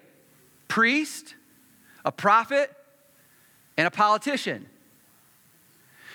priest, 0.68 1.34
a 2.04 2.12
prophet, 2.12 2.74
and 3.76 3.86
a 3.86 3.90
politician. 3.90 4.68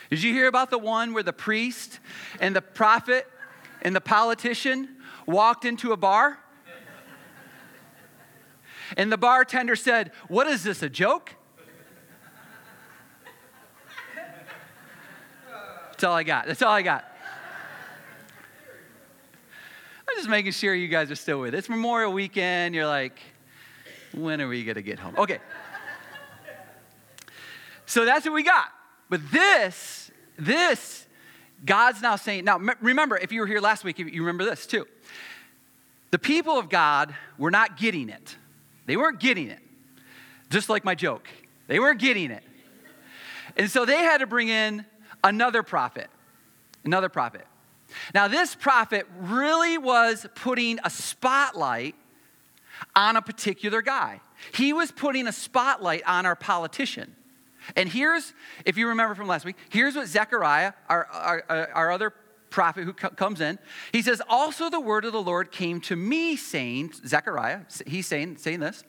Did 0.09 0.23
you 0.23 0.33
hear 0.33 0.47
about 0.47 0.69
the 0.69 0.77
one 0.77 1.13
where 1.13 1.23
the 1.23 1.33
priest 1.33 1.99
and 2.39 2.55
the 2.55 2.61
prophet 2.61 3.27
and 3.81 3.95
the 3.95 4.01
politician 4.01 4.89
walked 5.25 5.65
into 5.65 5.91
a 5.91 5.97
bar? 5.97 6.39
And 8.95 9.11
the 9.11 9.17
bartender 9.17 9.75
said, 9.75 10.11
What 10.27 10.47
is 10.47 10.63
this, 10.63 10.81
a 10.81 10.89
joke? 10.89 11.33
That's 15.97 16.03
all 16.03 16.13
I 16.13 16.23
got. 16.23 16.45
That's 16.45 16.61
all 16.61 16.71
I 16.71 16.83
got. 16.83 17.05
I'm 20.07 20.15
just 20.15 20.29
making 20.29 20.51
sure 20.51 20.75
you 20.75 20.87
guys 20.87 21.09
are 21.09 21.15
still 21.15 21.39
with 21.39 21.55
it. 21.55 21.57
It's 21.57 21.69
Memorial 21.69 22.13
Weekend. 22.13 22.75
You're 22.75 22.85
like, 22.85 23.19
when 24.13 24.39
are 24.39 24.47
we 24.47 24.63
going 24.63 24.75
to 24.75 24.83
get 24.83 24.99
home? 24.99 25.15
Okay. 25.17 25.39
So 27.87 28.05
that's 28.05 28.25
what 28.25 28.33
we 28.35 28.43
got. 28.43 28.67
But 29.09 29.21
this, 29.31 30.11
this, 30.37 31.07
God's 31.65 32.01
now 32.01 32.15
saying, 32.15 32.45
now 32.45 32.59
remember, 32.79 33.17
if 33.17 33.31
you 33.31 33.41
were 33.41 33.47
here 33.47 33.59
last 33.59 33.83
week, 33.83 33.97
you 33.97 34.21
remember 34.21 34.45
this 34.45 34.67
too. 34.67 34.85
The 36.11 36.19
people 36.19 36.59
of 36.59 36.69
God 36.69 37.15
were 37.37 37.51
not 37.51 37.77
getting 37.77 38.09
it. 38.09 38.35
They 38.87 38.97
weren't 38.97 39.19
getting 39.19 39.49
it. 39.49 39.59
Just 40.49 40.69
like 40.69 40.83
my 40.83 40.95
joke. 40.95 41.27
They 41.67 41.79
weren't 41.79 41.99
getting 41.99 42.31
it. 42.31 42.43
And 43.55 43.69
so 43.69 43.85
they 43.85 43.97
had 43.97 44.19
to 44.19 44.27
bring 44.27 44.47
in 44.47 44.85
another 45.23 45.61
prophet. 45.61 46.09
Another 46.83 47.09
prophet. 47.09 47.45
Now, 48.13 48.27
this 48.27 48.55
prophet 48.55 49.05
really 49.17 49.77
was 49.77 50.25
putting 50.35 50.79
a 50.83 50.89
spotlight 50.89 51.95
on 52.95 53.15
a 53.15 53.21
particular 53.21 53.81
guy. 53.81 54.21
He 54.53 54.73
was 54.73 54.91
putting 54.91 55.27
a 55.27 55.31
spotlight 55.31 56.03
on 56.05 56.25
our 56.25 56.35
politician. 56.35 57.15
And 57.75 57.89
here's, 57.89 58.33
if 58.65 58.77
you 58.77 58.87
remember 58.89 59.15
from 59.15 59.27
last 59.27 59.45
week, 59.45 59.57
here's 59.69 59.95
what 59.95 60.07
Zechariah, 60.07 60.73
our, 60.87 61.05
our, 61.07 61.69
our 61.73 61.91
other 61.91 62.13
prophet 62.49 62.83
who 62.83 62.93
comes 62.93 63.41
in, 63.41 63.59
he 63.91 64.01
says, 64.01 64.21
Also 64.29 64.69
the 64.69 64.79
word 64.79 65.05
of 65.05 65.13
the 65.13 65.21
Lord 65.21 65.51
came 65.51 65.81
to 65.81 65.95
me, 65.95 66.35
saying, 66.35 66.93
Zechariah, 67.05 67.61
he's 67.85 68.07
saying, 68.07 68.37
saying 68.37 68.59
this, 68.59 68.83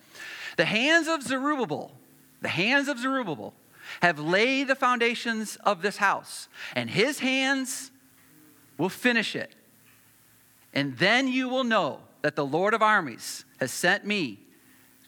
the 0.56 0.64
hands 0.64 1.08
of 1.08 1.22
Zerubbabel, 1.22 1.92
the 2.40 2.48
hands 2.48 2.88
of 2.88 2.98
Zerubbabel 2.98 3.54
have 4.00 4.18
laid 4.18 4.68
the 4.68 4.74
foundations 4.74 5.56
of 5.64 5.82
this 5.82 5.96
house, 5.96 6.48
and 6.74 6.90
his 6.90 7.20
hands 7.20 7.90
will 8.76 8.88
finish 8.88 9.34
it. 9.34 9.54
And 10.72 10.96
then 10.98 11.28
you 11.28 11.48
will 11.48 11.64
know 11.64 12.00
that 12.22 12.36
the 12.36 12.44
Lord 12.44 12.74
of 12.74 12.82
armies 12.82 13.44
has 13.60 13.72
sent 13.72 14.04
me 14.04 14.38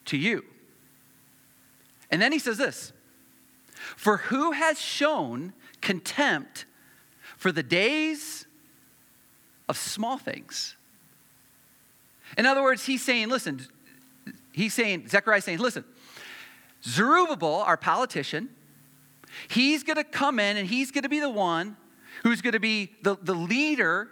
to 0.06 0.16
you. 0.16 0.44
And 2.10 2.20
then 2.20 2.32
he 2.32 2.38
says 2.38 2.58
this 2.58 2.92
For 3.96 4.18
who 4.18 4.52
has 4.52 4.80
shown 4.80 5.52
contempt 5.80 6.64
for 7.40 7.50
the 7.50 7.62
days 7.62 8.44
of 9.66 9.78
small 9.78 10.18
things? 10.18 10.76
In 12.36 12.44
other 12.44 12.62
words, 12.62 12.84
he's 12.84 13.02
saying, 13.02 13.30
listen, 13.30 13.66
he's 14.52 14.74
saying, 14.74 15.08
Zechariah 15.08 15.40
saying, 15.40 15.58
listen, 15.58 15.84
Zerubbabel, 16.84 17.62
our 17.66 17.78
politician, 17.78 18.50
he's 19.48 19.82
going 19.82 19.96
to 19.96 20.04
come 20.04 20.38
in 20.38 20.58
and 20.58 20.68
he's 20.68 20.90
going 20.90 21.02
to 21.02 21.08
be 21.08 21.18
the 21.18 21.30
one 21.30 21.78
who's 22.22 22.42
going 22.42 22.52
to 22.52 22.60
be 22.60 22.92
the, 23.02 23.16
the 23.22 23.34
leader 23.34 24.10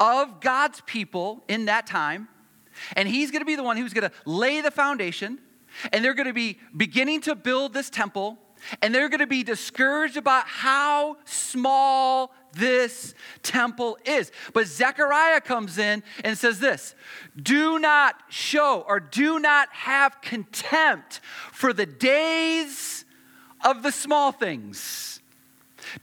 of 0.00 0.40
God's 0.40 0.80
people 0.86 1.44
in 1.48 1.66
that 1.66 1.86
time. 1.86 2.28
And 2.96 3.06
he's 3.06 3.30
going 3.30 3.42
to 3.42 3.46
be 3.46 3.56
the 3.56 3.62
one 3.62 3.76
who's 3.76 3.92
going 3.92 4.08
to 4.08 4.16
lay 4.24 4.62
the 4.62 4.70
foundation. 4.70 5.38
And 5.92 6.02
they're 6.02 6.14
going 6.14 6.28
to 6.28 6.32
be 6.32 6.58
beginning 6.74 7.20
to 7.22 7.34
build 7.34 7.74
this 7.74 7.90
temple. 7.90 8.38
And 8.82 8.94
they're 8.94 9.08
going 9.08 9.20
to 9.20 9.26
be 9.26 9.42
discouraged 9.42 10.16
about 10.16 10.46
how 10.46 11.16
small 11.24 12.34
this 12.52 13.14
temple 13.42 13.98
is. 14.04 14.30
But 14.52 14.66
Zechariah 14.66 15.40
comes 15.40 15.78
in 15.78 16.02
and 16.22 16.38
says 16.38 16.60
this 16.60 16.94
Do 17.40 17.78
not 17.78 18.16
show 18.28 18.84
or 18.86 19.00
do 19.00 19.38
not 19.38 19.68
have 19.72 20.20
contempt 20.20 21.20
for 21.52 21.72
the 21.72 21.86
days 21.86 23.04
of 23.64 23.82
the 23.82 23.92
small 23.92 24.32
things. 24.32 25.20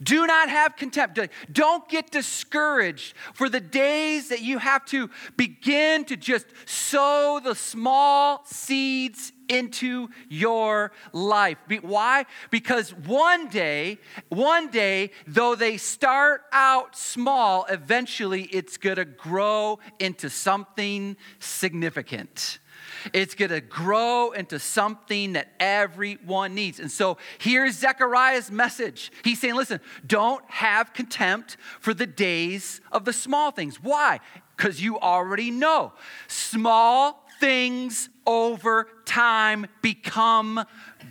Do 0.02 0.26
not 0.26 0.48
have 0.48 0.76
contempt. 0.76 1.18
Don't 1.50 1.88
get 1.88 2.10
discouraged 2.10 3.14
for 3.34 3.48
the 3.48 3.60
days 3.60 4.28
that 4.28 4.40
you 4.40 4.58
have 4.58 4.84
to 4.86 5.10
begin 5.36 6.04
to 6.06 6.16
just 6.16 6.46
sow 6.66 7.40
the 7.42 7.54
small 7.54 8.42
seeds 8.44 9.32
into 9.52 10.08
your 10.28 10.92
life. 11.12 11.58
Why? 11.82 12.24
Because 12.50 12.94
one 12.94 13.48
day, 13.48 13.98
one 14.30 14.70
day, 14.70 15.10
though 15.26 15.54
they 15.54 15.76
start 15.76 16.42
out 16.52 16.96
small, 16.96 17.66
eventually 17.68 18.42
it's 18.44 18.76
going 18.78 18.96
to 18.96 19.04
grow 19.04 19.78
into 19.98 20.30
something 20.30 21.16
significant. 21.38 22.58
It's 23.12 23.34
going 23.34 23.50
to 23.50 23.60
grow 23.60 24.32
into 24.32 24.58
something 24.58 25.34
that 25.34 25.48
everyone 25.58 26.54
needs. 26.54 26.80
And 26.80 26.90
so 26.90 27.18
here's 27.38 27.78
Zechariah's 27.78 28.50
message. 28.50 29.10
He's 29.24 29.40
saying, 29.40 29.54
listen, 29.54 29.80
don't 30.06 30.44
have 30.50 30.92
contempt 30.92 31.56
for 31.80 31.94
the 31.94 32.06
days 32.06 32.80
of 32.90 33.04
the 33.04 33.12
small 33.12 33.50
things. 33.50 33.82
Why? 33.82 34.20
Because 34.56 34.80
you 34.82 34.98
already 34.98 35.50
know 35.50 35.92
small 36.28 37.21
things 37.42 38.08
over 38.24 38.86
time 39.04 39.66
become 39.82 40.64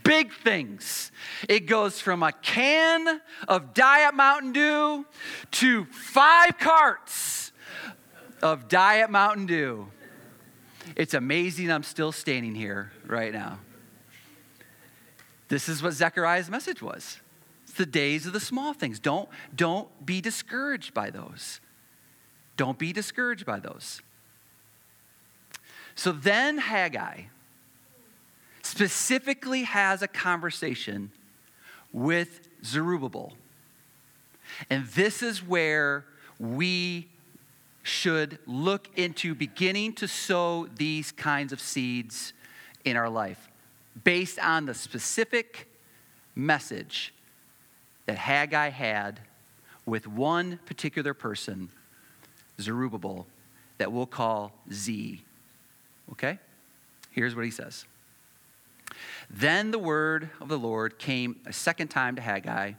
big 0.05 0.31
things. 0.31 1.11
It 1.49 1.65
goes 1.65 1.99
from 1.99 2.23
a 2.23 2.31
can 2.31 3.19
of 3.49 3.73
Diet 3.73 4.15
Mountain 4.15 4.53
Dew 4.53 5.05
to 5.51 5.85
five 5.85 6.57
carts 6.57 7.51
of 8.41 8.69
Diet 8.69 9.09
Mountain 9.09 9.47
Dew. 9.47 9.91
It's 10.95 11.13
amazing 11.13 11.69
I'm 11.69 11.83
still 11.83 12.13
standing 12.13 12.55
here 12.55 12.93
right 13.05 13.33
now. 13.33 13.59
This 15.49 15.67
is 15.67 15.83
what 15.83 15.91
Zechariah's 15.91 16.49
message 16.49 16.81
was. 16.81 17.19
It's 17.63 17.73
the 17.73 17.85
days 17.85 18.25
of 18.25 18.31
the 18.31 18.39
small 18.39 18.73
things. 18.73 19.01
Don't, 19.01 19.27
don't 19.53 20.05
be 20.05 20.21
discouraged 20.21 20.93
by 20.93 21.09
those. 21.09 21.59
Don't 22.55 22.79
be 22.79 22.93
discouraged 22.93 23.45
by 23.45 23.59
those. 23.59 24.01
So 25.95 26.11
then 26.11 26.57
Haggai 26.57 27.23
specifically 28.61 29.63
has 29.63 30.01
a 30.01 30.07
conversation 30.07 31.11
with 31.91 32.47
Zerubbabel. 32.63 33.33
And 34.69 34.85
this 34.87 35.21
is 35.21 35.45
where 35.45 36.05
we 36.39 37.07
should 37.83 38.37
look 38.45 38.87
into 38.95 39.33
beginning 39.33 39.93
to 39.93 40.07
sow 40.07 40.67
these 40.75 41.11
kinds 41.11 41.51
of 41.51 41.59
seeds 41.59 42.33
in 42.85 42.95
our 42.95 43.09
life 43.09 43.49
based 44.03 44.39
on 44.39 44.65
the 44.65 44.73
specific 44.73 45.67
message 46.35 47.13
that 48.05 48.17
Haggai 48.17 48.69
had 48.69 49.19
with 49.85 50.07
one 50.07 50.59
particular 50.65 51.13
person, 51.13 51.69
Zerubbabel, 52.59 53.27
that 53.77 53.91
we'll 53.91 54.05
call 54.05 54.53
Z. 54.71 55.21
Okay? 56.11 56.39
Here's 57.11 57.35
what 57.35 57.45
he 57.45 57.51
says. 57.51 57.85
Then 59.29 59.71
the 59.71 59.79
word 59.79 60.29
of 60.39 60.49
the 60.49 60.57
Lord 60.57 60.99
came 60.99 61.37
a 61.45 61.53
second 61.53 61.87
time 61.87 62.15
to 62.15 62.21
Haggai 62.21 62.73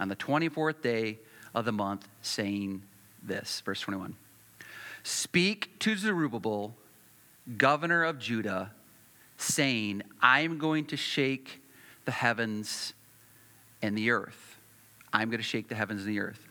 on 0.00 0.08
the 0.08 0.16
24th 0.16 0.82
day 0.82 1.18
of 1.54 1.64
the 1.64 1.72
month, 1.72 2.08
saying 2.22 2.82
this. 3.22 3.62
Verse 3.64 3.80
21. 3.80 4.16
Speak 5.02 5.78
to 5.80 5.96
Zerubbabel, 5.96 6.74
governor 7.56 8.04
of 8.04 8.18
Judah, 8.18 8.72
saying, 9.36 10.02
I'm 10.20 10.58
going 10.58 10.86
to 10.86 10.96
shake 10.96 11.60
the 12.04 12.12
heavens 12.12 12.94
and 13.82 13.96
the 13.96 14.10
earth. 14.10 14.58
I'm 15.12 15.28
going 15.28 15.38
to 15.38 15.44
shake 15.44 15.68
the 15.68 15.74
heavens 15.74 16.04
and 16.04 16.10
the 16.10 16.20
earth. 16.20 16.46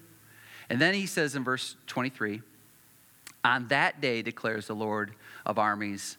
And 0.70 0.80
then 0.80 0.94
he 0.94 1.06
says 1.06 1.36
in 1.36 1.44
verse 1.44 1.76
23 1.88 2.42
On 3.44 3.68
that 3.68 4.02
day, 4.02 4.22
declares 4.22 4.68
the 4.68 4.76
Lord 4.76 5.14
of 5.46 5.60
armies, 5.60 6.18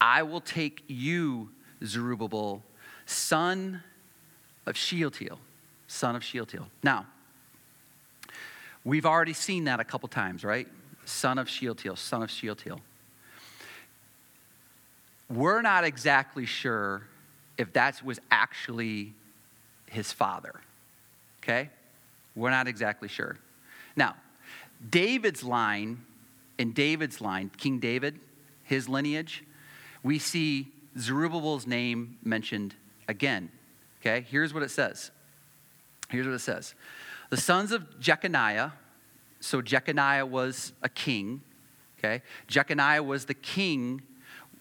I 0.00 0.22
will 0.22 0.40
take 0.40 0.82
you, 0.86 1.50
Zerubbabel, 1.84 2.62
son 3.06 3.82
of 4.66 4.76
Shealtiel. 4.76 5.38
Son 5.86 6.16
of 6.16 6.24
Shealtiel. 6.24 6.66
Now, 6.82 7.06
we've 8.84 9.06
already 9.06 9.34
seen 9.34 9.64
that 9.64 9.80
a 9.80 9.84
couple 9.84 10.08
times, 10.08 10.42
right? 10.42 10.66
son 11.04 11.38
of 11.38 11.48
Shealtiel, 11.48 11.96
son 11.96 12.22
of 12.22 12.30
Shealtiel. 12.30 12.80
We're 15.30 15.62
not 15.62 15.84
exactly 15.84 16.46
sure 16.46 17.02
if 17.56 17.72
that 17.72 18.02
was 18.02 18.20
actually 18.30 19.14
his 19.86 20.12
father. 20.12 20.54
Okay? 21.42 21.70
We're 22.34 22.50
not 22.50 22.68
exactly 22.68 23.08
sure. 23.08 23.38
Now, 23.96 24.16
David's 24.90 25.44
line, 25.44 26.04
in 26.58 26.72
David's 26.72 27.20
line, 27.20 27.50
King 27.56 27.78
David, 27.78 28.20
his 28.62 28.88
lineage, 28.88 29.44
we 30.02 30.18
see 30.18 30.68
Zerubbabel's 30.98 31.66
name 31.66 32.18
mentioned 32.22 32.74
again. 33.08 33.50
Okay? 34.00 34.26
Here's 34.28 34.52
what 34.54 34.62
it 34.62 34.70
says. 34.70 35.10
Here's 36.08 36.26
what 36.26 36.34
it 36.34 36.40
says. 36.40 36.74
The 37.30 37.36
sons 37.36 37.72
of 37.72 37.98
Jeconiah, 37.98 38.72
so 39.40 39.60
Jeconiah 39.60 40.26
was 40.26 40.72
a 40.82 40.88
king, 40.88 41.42
okay? 41.98 42.22
Jeconiah 42.46 43.02
was 43.02 43.24
the 43.24 43.34
king 43.34 44.02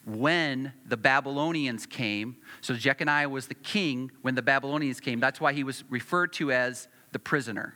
when 0.05 0.73
the 0.85 0.97
Babylonians 0.97 1.85
came. 1.85 2.37
So 2.61 2.73
Jeconiah 2.73 3.29
was 3.29 3.47
the 3.47 3.53
king 3.53 4.11
when 4.21 4.35
the 4.35 4.41
Babylonians 4.41 4.99
came. 4.99 5.19
That's 5.19 5.39
why 5.39 5.53
he 5.53 5.63
was 5.63 5.83
referred 5.89 6.33
to 6.33 6.51
as 6.51 6.87
the 7.11 7.19
prisoner. 7.19 7.75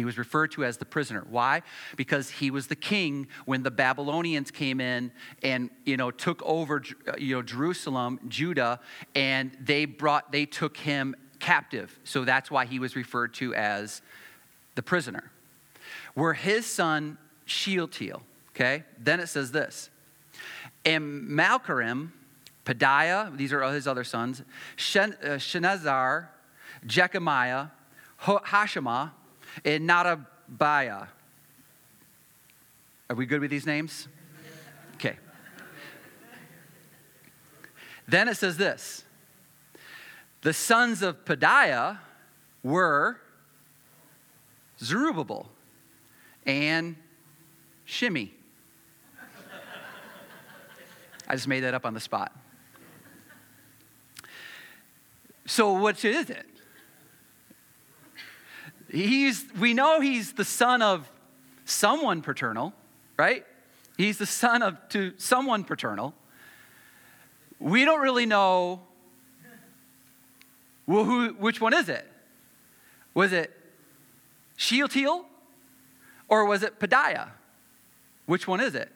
He 0.00 0.04
was 0.06 0.16
referred 0.16 0.50
to 0.52 0.64
as 0.64 0.78
the 0.78 0.86
prisoner. 0.86 1.26
Why? 1.28 1.60
Because 1.94 2.30
he 2.30 2.50
was 2.50 2.68
the 2.68 2.74
king 2.74 3.28
when 3.44 3.62
the 3.62 3.70
Babylonians 3.70 4.50
came 4.50 4.80
in 4.80 5.12
and 5.42 5.68
you 5.84 5.98
know 5.98 6.10
took 6.10 6.42
over 6.42 6.82
uh, 7.06 7.12
you 7.18 7.36
know 7.36 7.42
Jerusalem, 7.42 8.18
Judah, 8.26 8.80
and 9.14 9.54
they 9.60 9.84
brought 9.84 10.32
they 10.32 10.46
took 10.46 10.78
him 10.78 11.14
captive. 11.38 11.98
So 12.04 12.24
that's 12.24 12.50
why 12.50 12.64
he 12.64 12.78
was 12.78 12.96
referred 12.96 13.34
to 13.34 13.54
as 13.54 14.00
the 14.74 14.82
prisoner. 14.82 15.30
Were 16.14 16.32
his 16.32 16.64
son 16.64 17.18
Shealtiel, 17.44 18.22
okay? 18.56 18.84
Then 18.98 19.20
it 19.20 19.26
says 19.26 19.52
this. 19.52 19.90
And 20.86 21.28
Malchiram, 21.28 22.12
Pedaiah, 22.64 23.36
these 23.36 23.52
are 23.52 23.70
his 23.70 23.86
other 23.86 24.04
sons, 24.04 24.42
Shen, 24.76 25.14
uh, 25.22 25.32
Shenazar, 25.36 26.28
Jechemiah, 26.86 27.70
Hoshama, 28.22 29.10
and 29.64 29.88
Nodabiah. 29.88 31.08
Are 33.08 33.16
we 33.16 33.26
good 33.26 33.40
with 33.40 33.50
these 33.50 33.66
names? 33.66 34.08
Okay. 34.94 35.16
Then 38.06 38.28
it 38.28 38.36
says 38.36 38.56
this 38.56 39.04
The 40.42 40.52
sons 40.52 41.02
of 41.02 41.24
Pedaiah 41.24 41.98
were 42.62 43.20
Zerubbabel 44.78 45.48
and 46.46 46.96
Shimei. 47.84 48.32
I 51.28 51.34
just 51.34 51.46
made 51.46 51.60
that 51.60 51.74
up 51.74 51.86
on 51.86 51.94
the 51.94 52.00
spot. 52.00 52.32
So, 55.46 55.80
which 55.80 56.04
is 56.04 56.28
it? 56.28 56.49
He's, 58.90 59.44
we 59.58 59.74
know 59.74 60.00
he's 60.00 60.32
the 60.32 60.44
son 60.44 60.82
of 60.82 61.10
someone 61.64 62.22
paternal, 62.22 62.72
right? 63.16 63.44
He's 63.96 64.18
the 64.18 64.26
son 64.26 64.62
of 64.62 64.76
to 64.90 65.12
someone 65.16 65.64
paternal. 65.64 66.14
We 67.58 67.84
don't 67.84 68.00
really 68.00 68.26
know 68.26 68.80
well, 70.90 71.04
who, 71.04 71.28
which 71.34 71.60
one 71.60 71.72
is 71.72 71.88
it? 71.88 72.04
Was 73.14 73.32
it 73.32 73.56
Shealtiel 74.56 75.24
or 76.26 76.44
was 76.46 76.64
it 76.64 76.80
Pedaiah? 76.80 77.28
Which 78.26 78.48
one 78.48 78.60
is 78.60 78.74
it? 78.74 78.90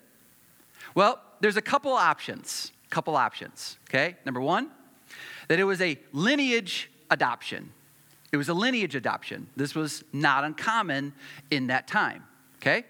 Well, 0.96 1.20
there's 1.38 1.56
a 1.56 1.62
couple 1.62 1.92
options. 1.92 2.72
Couple 2.90 3.14
options, 3.14 3.78
okay? 3.88 4.16
Number 4.24 4.40
one, 4.40 4.70
that 5.46 5.60
it 5.60 5.64
was 5.64 5.80
a 5.80 5.96
lineage 6.12 6.90
adoption. 7.12 7.72
It 8.34 8.36
was 8.36 8.48
a 8.48 8.54
lineage 8.54 8.96
adoption. 8.96 9.46
This 9.54 9.76
was 9.76 10.02
not 10.12 10.42
uncommon 10.42 11.12
in 11.52 11.68
that 11.68 11.86
time. 11.86 12.24
Okay? 12.56 12.84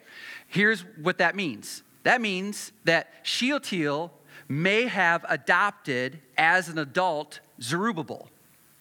Here's 0.46 0.86
what 1.02 1.18
that 1.18 1.36
means 1.36 1.82
that 2.02 2.22
means 2.22 2.72
that 2.84 3.12
Shealtiel 3.24 4.10
may 4.48 4.84
have 4.84 5.22
adopted 5.28 6.18
as 6.38 6.70
an 6.70 6.78
adult 6.78 7.40
Zerubbabel. 7.60 8.30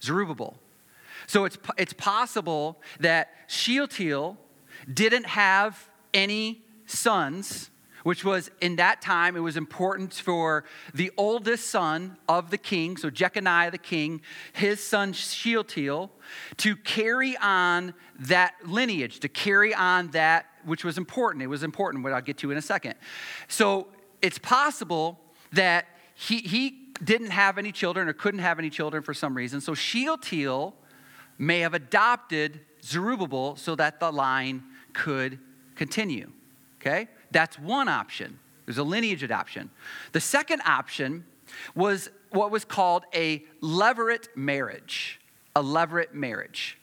Zerubbabel. 0.02 0.58
So 1.28 1.44
it's, 1.44 1.58
it's 1.78 1.92
possible 1.92 2.82
that 3.02 3.32
Shealtiel 3.48 4.38
didn't 4.94 5.26
have 5.26 5.90
any 6.14 6.62
sons 6.86 7.72
which 8.04 8.24
was 8.24 8.52
in 8.62 8.76
that 8.76 9.02
time, 9.02 9.36
it 9.36 9.40
was 9.40 9.58
important 9.58 10.14
for 10.14 10.64
the 10.94 11.12
oldest 11.18 11.68
son 11.68 12.18
of 12.28 12.52
the 12.52 12.58
king, 12.58 12.98
so 12.98 13.10
Jeconiah 13.10 13.72
the 13.72 13.78
king, 13.78 14.22
his 14.54 14.82
son 14.82 15.14
Shealtiel, 15.14 16.12
to 16.58 16.76
carry 16.76 17.36
on 17.38 17.94
that 18.20 18.54
lineage, 18.66 19.20
to 19.22 19.30
carry 19.30 19.74
on 19.74 20.10
that 20.10 20.46
which 20.66 20.84
was 20.84 20.98
important. 20.98 21.44
It 21.44 21.48
was 21.48 21.64
important, 21.64 22.04
what 22.04 22.14
I'll 22.14 22.22
get 22.22 22.38
to 22.40 22.52
in 22.52 22.58
a 22.58 22.62
second. 22.62 22.96
So 23.48 23.88
it's 24.22 24.38
possible 24.38 25.20
that 25.52 25.86
he, 26.16 26.40
he 26.40 26.80
didn't 27.04 27.32
have 27.32 27.58
any 27.58 27.72
children 27.72 28.08
or 28.08 28.14
couldn't 28.14 28.40
have 28.40 28.60
any 28.60 28.70
children 28.70 29.04
for 29.04 29.14
some 29.14 29.36
reason. 29.36 29.62
So 29.62 29.74
Shealtiel 29.74 30.76
may 31.38 31.60
have 31.60 31.74
adopted 31.74 32.62
Zerubbabel 32.84 33.56
so 33.56 33.76
that 33.76 34.00
the 34.00 34.12
line 34.12 34.64
could 34.94 35.40
continue. 35.76 36.32
Okay? 36.80 37.08
That's 37.34 37.60
one 37.60 37.90
option. 37.90 38.40
There's 38.66 38.78
a 38.78 38.84
lineage 38.84 39.24
adoption. 39.24 39.70
The 40.14 40.22
second 40.22 40.62
option 40.66 41.26
was 41.76 42.10
what 42.30 42.52
was 42.52 42.64
called 42.64 43.04
a 43.14 43.44
levirate 43.62 44.28
marriage. 44.36 45.20
A 45.56 45.62
levirate 45.62 46.14
marriage, 46.14 46.80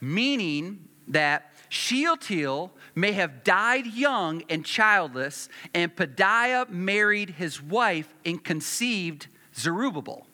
meaning 0.00 0.88
that 1.08 1.52
Shealtiel 1.70 2.72
may 2.94 3.12
have 3.12 3.42
died 3.42 3.86
young 3.86 4.42
and 4.50 4.64
childless, 4.66 5.48
and 5.72 5.94
Pedaiah 5.94 6.68
married 6.68 7.30
his 7.30 7.62
wife 7.62 8.12
and 8.26 8.42
conceived 8.42 9.28
Zerubbabel. 9.56 10.26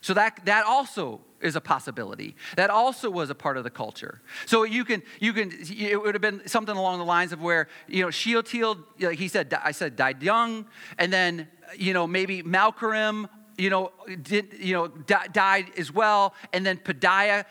So 0.00 0.14
that, 0.14 0.40
that 0.44 0.64
also 0.64 1.20
is 1.40 1.56
a 1.56 1.60
possibility. 1.60 2.36
That 2.56 2.70
also 2.70 3.10
was 3.10 3.30
a 3.30 3.34
part 3.34 3.56
of 3.56 3.64
the 3.64 3.70
culture. 3.70 4.20
So 4.46 4.64
you 4.64 4.84
can, 4.84 5.02
you 5.20 5.32
can, 5.32 5.52
it 5.70 6.00
would 6.00 6.14
have 6.14 6.22
been 6.22 6.46
something 6.46 6.76
along 6.76 6.98
the 6.98 7.04
lines 7.04 7.32
of 7.32 7.40
where, 7.40 7.68
you 7.86 8.02
know, 8.02 8.10
Shealtiel, 8.10 8.78
like 9.00 9.18
he 9.18 9.28
said, 9.28 9.52
I 9.62 9.72
said, 9.72 9.96
died 9.96 10.22
young, 10.22 10.66
and 10.98 11.12
then, 11.12 11.48
you 11.76 11.92
know, 11.92 12.06
maybe 12.06 12.42
Malchiram 12.42 13.28
you 13.58 13.70
know, 13.70 13.90
did, 14.22 14.54
you 14.60 14.72
know, 14.72 14.86
died 14.86 15.66
as 15.76 15.92
well. 15.92 16.32
And 16.52 16.64
then 16.64 16.78
Pedaiah 16.78 17.44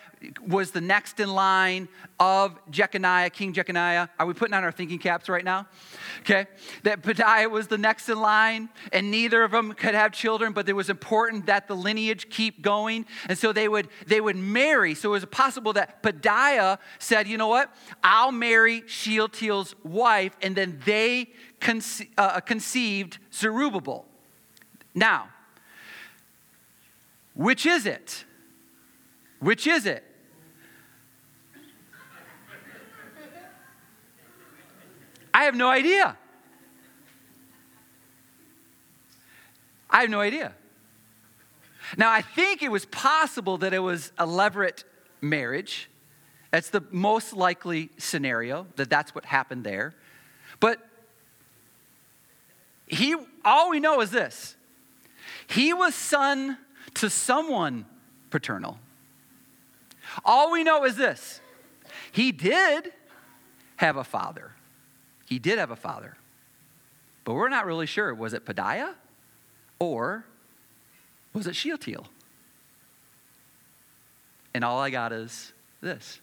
was 0.47 0.71
the 0.71 0.79
next 0.79 1.19
in 1.19 1.29
line 1.29 1.89
of 2.17 2.57
Jeconiah, 2.71 3.29
King 3.29 3.53
Jeconiah. 3.53 4.07
Are 4.17 4.25
we 4.25 4.33
putting 4.33 4.53
on 4.53 4.63
our 4.63 4.71
thinking 4.71 4.99
caps 4.99 5.27
right 5.27 5.43
now? 5.43 5.67
Okay. 6.21 6.47
That 6.83 7.01
Pedaiah 7.01 7.49
was 7.49 7.67
the 7.67 7.77
next 7.77 8.09
in 8.09 8.19
line, 8.19 8.69
and 8.91 9.11
neither 9.11 9.43
of 9.43 9.51
them 9.51 9.73
could 9.73 9.95
have 9.95 10.11
children, 10.11 10.53
but 10.53 10.67
it 10.67 10.73
was 10.73 10.89
important 10.89 11.45
that 11.45 11.67
the 11.67 11.75
lineage 11.75 12.29
keep 12.29 12.61
going. 12.61 13.05
And 13.27 13.37
so 13.37 13.53
they 13.53 13.67
would 13.67 13.89
they 14.05 14.21
would 14.21 14.35
marry. 14.35 14.95
So 14.95 15.09
it 15.09 15.11
was 15.13 15.25
possible 15.25 15.73
that 15.73 16.01
Pedaiah 16.03 16.79
said, 16.99 17.27
you 17.27 17.37
know 17.37 17.47
what? 17.47 17.73
I'll 18.03 18.31
marry 18.31 18.83
Shealtiel's 18.87 19.75
wife, 19.83 20.35
and 20.41 20.55
then 20.55 20.81
they 20.85 21.29
conce- 21.59 22.07
uh, 22.17 22.39
conceived 22.39 23.19
Zerubbabel. 23.33 24.05
Now, 24.93 25.29
which 27.35 27.65
is 27.65 27.85
it? 27.85 28.25
Which 29.39 29.67
is 29.67 29.85
it? 29.85 30.03
I 35.37 35.43
have 35.43 35.53
no 35.53 35.69
idea. 35.69 36.17
I 39.87 40.01
have 40.01 40.09
no 40.09 40.19
idea. 40.19 40.51
Now, 41.95 42.09
I 42.09 42.23
think 42.23 42.63
it 42.63 42.71
was 42.71 42.87
possible 42.87 43.59
that 43.59 43.71
it 43.71 43.77
was 43.77 44.11
a 44.17 44.25
levirate 44.25 44.83
marriage. 45.21 45.91
That's 46.49 46.71
the 46.71 46.83
most 46.89 47.33
likely 47.33 47.91
scenario, 47.99 48.65
that 48.77 48.89
that's 48.89 49.13
what 49.13 49.25
happened 49.25 49.63
there. 49.63 49.93
But 50.59 50.79
he, 52.87 53.15
all 53.45 53.69
we 53.69 53.79
know 53.79 54.01
is 54.01 54.09
this 54.09 54.55
he 55.45 55.71
was 55.71 55.93
son 55.93 56.57
to 56.95 57.11
someone 57.11 57.85
paternal. 58.31 58.79
All 60.25 60.51
we 60.51 60.63
know 60.63 60.83
is 60.83 60.95
this 60.95 61.41
he 62.11 62.31
did 62.31 62.91
have 63.75 63.97
a 63.97 64.03
father. 64.03 64.56
He 65.27 65.39
did 65.39 65.59
have 65.59 65.71
a 65.71 65.75
father. 65.75 66.17
But 67.23 67.33
we're 67.33 67.49
not 67.49 67.65
really 67.65 67.85
sure. 67.85 68.13
Was 68.13 68.33
it 68.33 68.45
Pedaiah 68.45 68.93
or 69.79 70.25
was 71.33 71.45
it 71.45 71.55
Shealtiel? 71.55 72.07
And 74.53 74.63
all 74.63 74.79
I 74.79 74.89
got 74.89 75.11
is 75.11 75.51
this. 75.81 76.21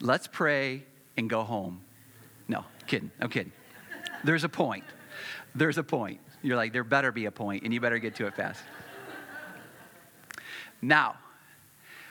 Let's 0.00 0.28
pray 0.28 0.84
and 1.16 1.28
go 1.28 1.42
home. 1.42 1.80
No, 2.46 2.64
kidding. 2.86 3.10
I'm 3.20 3.28
kidding. 3.28 3.52
There's 4.22 4.44
a 4.44 4.48
point. 4.48 4.84
There's 5.54 5.78
a 5.78 5.82
point. 5.82 6.20
You're 6.42 6.56
like, 6.56 6.72
there 6.72 6.84
better 6.84 7.10
be 7.10 7.26
a 7.26 7.30
point, 7.30 7.64
and 7.64 7.74
you 7.74 7.80
better 7.80 7.98
get 7.98 8.14
to 8.16 8.26
it 8.26 8.34
fast. 8.34 8.62
Now, 10.80 11.16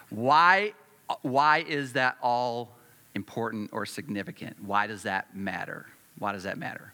why, 0.09 0.73
why 1.21 1.59
is 1.59 1.93
that 1.93 2.17
all 2.21 2.75
important 3.15 3.69
or 3.73 3.85
significant? 3.85 4.57
Why 4.63 4.87
does 4.87 5.03
that 5.03 5.35
matter? 5.35 5.87
Why 6.17 6.31
does 6.31 6.43
that 6.43 6.57
matter? 6.57 6.93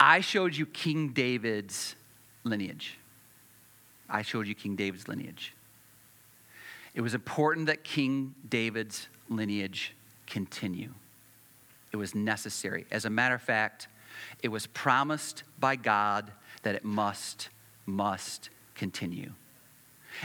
I 0.00 0.20
showed 0.20 0.56
you 0.56 0.66
King 0.66 1.08
David's 1.08 1.96
lineage. 2.44 2.98
I 4.08 4.22
showed 4.22 4.46
you 4.46 4.54
King 4.54 4.76
David's 4.76 5.08
lineage. 5.08 5.54
It 6.94 7.00
was 7.00 7.14
important 7.14 7.66
that 7.66 7.84
King 7.84 8.34
David's 8.48 9.08
lineage 9.28 9.94
continue. 10.26 10.94
It 11.92 11.96
was 11.96 12.14
necessary. 12.14 12.86
As 12.90 13.04
a 13.04 13.10
matter 13.10 13.34
of 13.34 13.42
fact, 13.42 13.88
it 14.42 14.48
was 14.48 14.66
promised 14.66 15.42
by 15.58 15.76
God 15.76 16.32
that 16.62 16.74
it 16.74 16.84
must, 16.84 17.48
must 17.86 18.50
continue. 18.74 19.32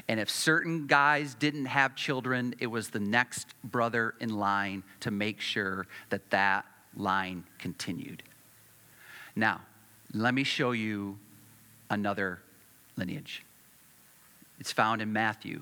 And 0.07 0.19
if 0.19 0.29
certain 0.29 0.87
guys 0.87 1.35
didn't 1.35 1.65
have 1.65 1.95
children, 1.95 2.55
it 2.59 2.67
was 2.67 2.89
the 2.89 2.99
next 2.99 3.47
brother 3.63 4.15
in 4.19 4.37
line 4.37 4.83
to 5.01 5.11
make 5.11 5.39
sure 5.39 5.87
that 6.09 6.29
that 6.31 6.65
line 6.95 7.43
continued. 7.59 8.23
Now, 9.35 9.61
let 10.13 10.33
me 10.33 10.43
show 10.43 10.71
you 10.71 11.17
another 11.89 12.39
lineage. 12.95 13.45
It's 14.59 14.71
found 14.71 15.01
in 15.01 15.11
Matthew. 15.11 15.61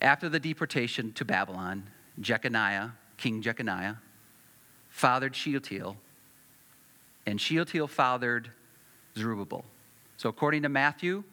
After 0.00 0.28
the 0.28 0.40
deportation 0.40 1.12
to 1.12 1.24
Babylon, 1.24 1.84
Jeconiah, 2.20 2.90
King 3.16 3.42
Jeconiah, 3.42 3.96
fathered 4.88 5.34
Shealtiel, 5.34 5.96
and 7.26 7.40
Shealtiel 7.40 7.86
fathered 7.86 8.50
Zerubbabel. 9.16 9.64
So, 10.16 10.28
according 10.28 10.62
to 10.62 10.68
Matthew, 10.68 11.24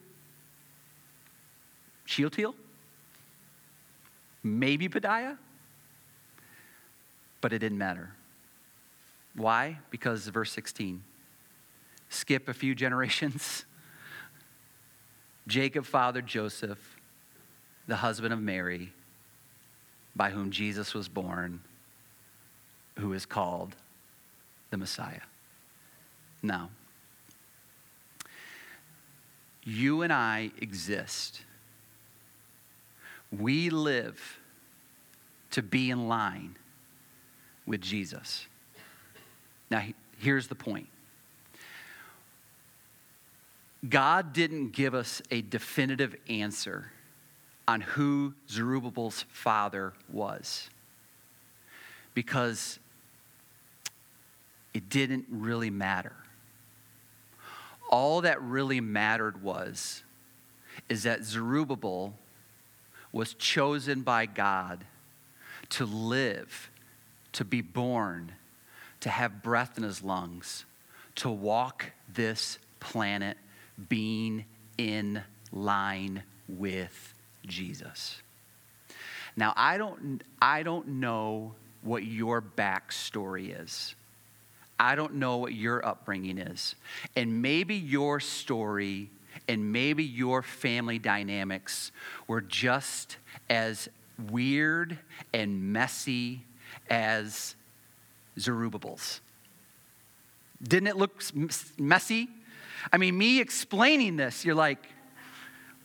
Shealtiel, 2.04 2.54
maybe 4.42 4.88
Pedaiah, 4.88 5.36
but 7.40 7.52
it 7.52 7.58
didn't 7.58 7.78
matter. 7.78 8.10
Why? 9.34 9.78
Because 9.90 10.26
verse 10.28 10.52
16. 10.52 11.02
Skip 12.08 12.48
a 12.48 12.54
few 12.54 12.74
generations. 12.84 13.64
Jacob 15.46 15.84
fathered 15.84 16.26
Joseph, 16.26 16.96
the 17.86 17.96
husband 17.96 18.32
of 18.32 18.40
Mary, 18.40 18.92
by 20.14 20.30
whom 20.30 20.50
Jesus 20.50 20.94
was 20.94 21.08
born, 21.08 21.60
who 22.98 23.12
is 23.12 23.26
called 23.26 23.74
the 24.70 24.76
Messiah. 24.76 25.20
Now, 26.42 26.70
you 29.64 30.02
and 30.02 30.12
I 30.12 30.50
exist. 30.60 31.42
We 33.36 33.70
live 33.70 34.38
to 35.52 35.62
be 35.62 35.90
in 35.90 36.08
line 36.08 36.56
with 37.66 37.80
Jesus. 37.80 38.46
Now, 39.70 39.82
here's 40.18 40.48
the 40.48 40.54
point 40.54 40.88
God 43.88 44.32
didn't 44.32 44.70
give 44.70 44.94
us 44.94 45.22
a 45.30 45.42
definitive 45.42 46.14
answer 46.28 46.92
on 47.66 47.80
who 47.80 48.34
Zerubbabel's 48.48 49.24
father 49.30 49.92
was 50.10 50.68
because 52.14 52.78
it 54.74 54.88
didn't 54.88 55.26
really 55.30 55.70
matter. 55.70 56.14
All 57.90 58.22
that 58.22 58.40
really 58.42 58.80
mattered 58.80 59.42
was 59.42 60.02
is 60.88 61.02
that 61.02 61.24
Zerubbabel 61.24 62.14
was 63.12 63.34
chosen 63.34 64.02
by 64.02 64.26
God 64.26 64.84
to 65.70 65.84
live, 65.84 66.70
to 67.32 67.44
be 67.44 67.60
born, 67.60 68.32
to 69.00 69.10
have 69.10 69.42
breath 69.42 69.76
in 69.76 69.84
his 69.84 70.02
lungs, 70.02 70.64
to 71.16 71.30
walk 71.30 71.92
this 72.12 72.58
planet 72.80 73.36
being 73.88 74.44
in 74.78 75.22
line 75.52 76.22
with 76.48 77.14
Jesus. 77.46 78.20
Now, 79.36 79.52
I 79.56 79.78
don't, 79.78 80.22
I 80.40 80.62
don't 80.62 80.88
know 80.88 81.54
what 81.82 82.04
your 82.04 82.42
backstory 82.42 83.60
is. 83.62 83.94
I 84.78 84.94
don't 84.94 85.14
know 85.14 85.38
what 85.38 85.52
your 85.52 85.84
upbringing 85.84 86.38
is. 86.38 86.74
And 87.16 87.40
maybe 87.40 87.76
your 87.76 88.20
story 88.20 89.10
and 89.48 89.72
maybe 89.72 90.04
your 90.04 90.42
family 90.42 90.98
dynamics 90.98 91.92
were 92.26 92.40
just 92.40 93.16
as 93.50 93.88
weird 94.30 94.98
and 95.32 95.72
messy 95.72 96.44
as 96.88 97.54
Zerubbabel's. 98.38 99.20
Didn't 100.62 100.86
it 100.86 100.96
look 100.96 101.22
messy? 101.78 102.28
I 102.92 102.96
mean, 102.96 103.16
me 103.16 103.40
explaining 103.40 104.16
this, 104.16 104.44
you're 104.44 104.54
like, 104.54 104.86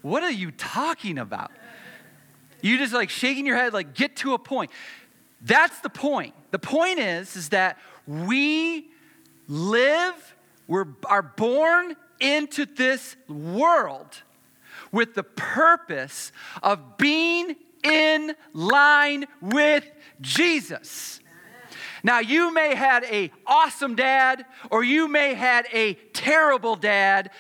what 0.01 0.23
are 0.23 0.31
you 0.31 0.51
talking 0.51 1.17
about? 1.17 1.51
You 2.61 2.77
just 2.77 2.93
like 2.93 3.09
shaking 3.09 3.45
your 3.45 3.55
head, 3.55 3.73
like, 3.73 3.93
get 3.93 4.15
to 4.17 4.33
a 4.33 4.39
point. 4.39 4.71
That's 5.41 5.79
the 5.81 5.89
point. 5.89 6.33
The 6.51 6.59
point 6.59 6.99
is, 6.99 7.35
is 7.35 7.49
that 7.49 7.77
we 8.07 8.87
live, 9.47 10.35
we 10.67 10.79
are 10.79 10.87
are 11.05 11.21
born 11.21 11.95
into 12.19 12.65
this 12.65 13.15
world 13.27 14.23
with 14.91 15.15
the 15.15 15.23
purpose 15.23 16.31
of 16.63 16.97
being 16.97 17.55
in 17.83 18.35
line 18.53 19.25
with 19.41 19.85
Jesus. 20.21 21.19
Now, 22.03 22.19
you 22.19 22.53
may 22.53 22.75
had 22.75 23.03
a 23.05 23.31
awesome 23.45 23.95
dad 23.95 24.45
or 24.69 24.83
you 24.83 25.07
may 25.07 25.33
had 25.33 25.67
a 25.73 25.95
terrible 26.13 26.75
dad. 26.75 27.31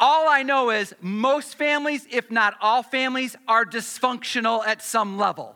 All 0.00 0.28
I 0.28 0.42
know 0.42 0.70
is 0.70 0.94
most 1.00 1.56
families, 1.56 2.06
if 2.10 2.30
not 2.30 2.54
all 2.60 2.82
families, 2.82 3.36
are 3.46 3.64
dysfunctional 3.64 4.66
at 4.66 4.82
some 4.82 5.16
level. 5.18 5.54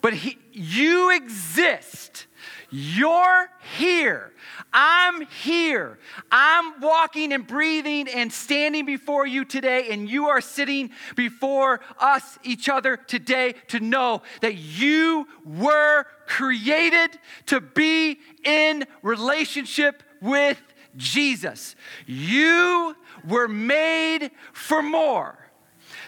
But 0.00 0.14
he, 0.14 0.38
you 0.52 1.10
exist 1.14 2.26
you're 2.70 3.48
here. 3.78 4.32
I'm 4.72 5.26
here. 5.42 5.98
I'm 6.30 6.80
walking 6.80 7.32
and 7.32 7.46
breathing 7.46 8.08
and 8.08 8.32
standing 8.32 8.84
before 8.84 9.26
you 9.26 9.44
today, 9.44 9.88
and 9.90 10.08
you 10.08 10.26
are 10.26 10.40
sitting 10.40 10.90
before 11.14 11.80
us, 11.98 12.38
each 12.42 12.68
other 12.68 12.96
today, 12.96 13.54
to 13.68 13.80
know 13.80 14.22
that 14.40 14.54
you 14.56 15.26
were 15.44 16.06
created 16.26 17.18
to 17.46 17.60
be 17.60 18.18
in 18.44 18.84
relationship 19.02 20.02
with 20.20 20.60
Jesus. 20.96 21.76
You 22.06 22.96
were 23.26 23.48
made 23.48 24.30
for 24.52 24.82
more. 24.82 25.38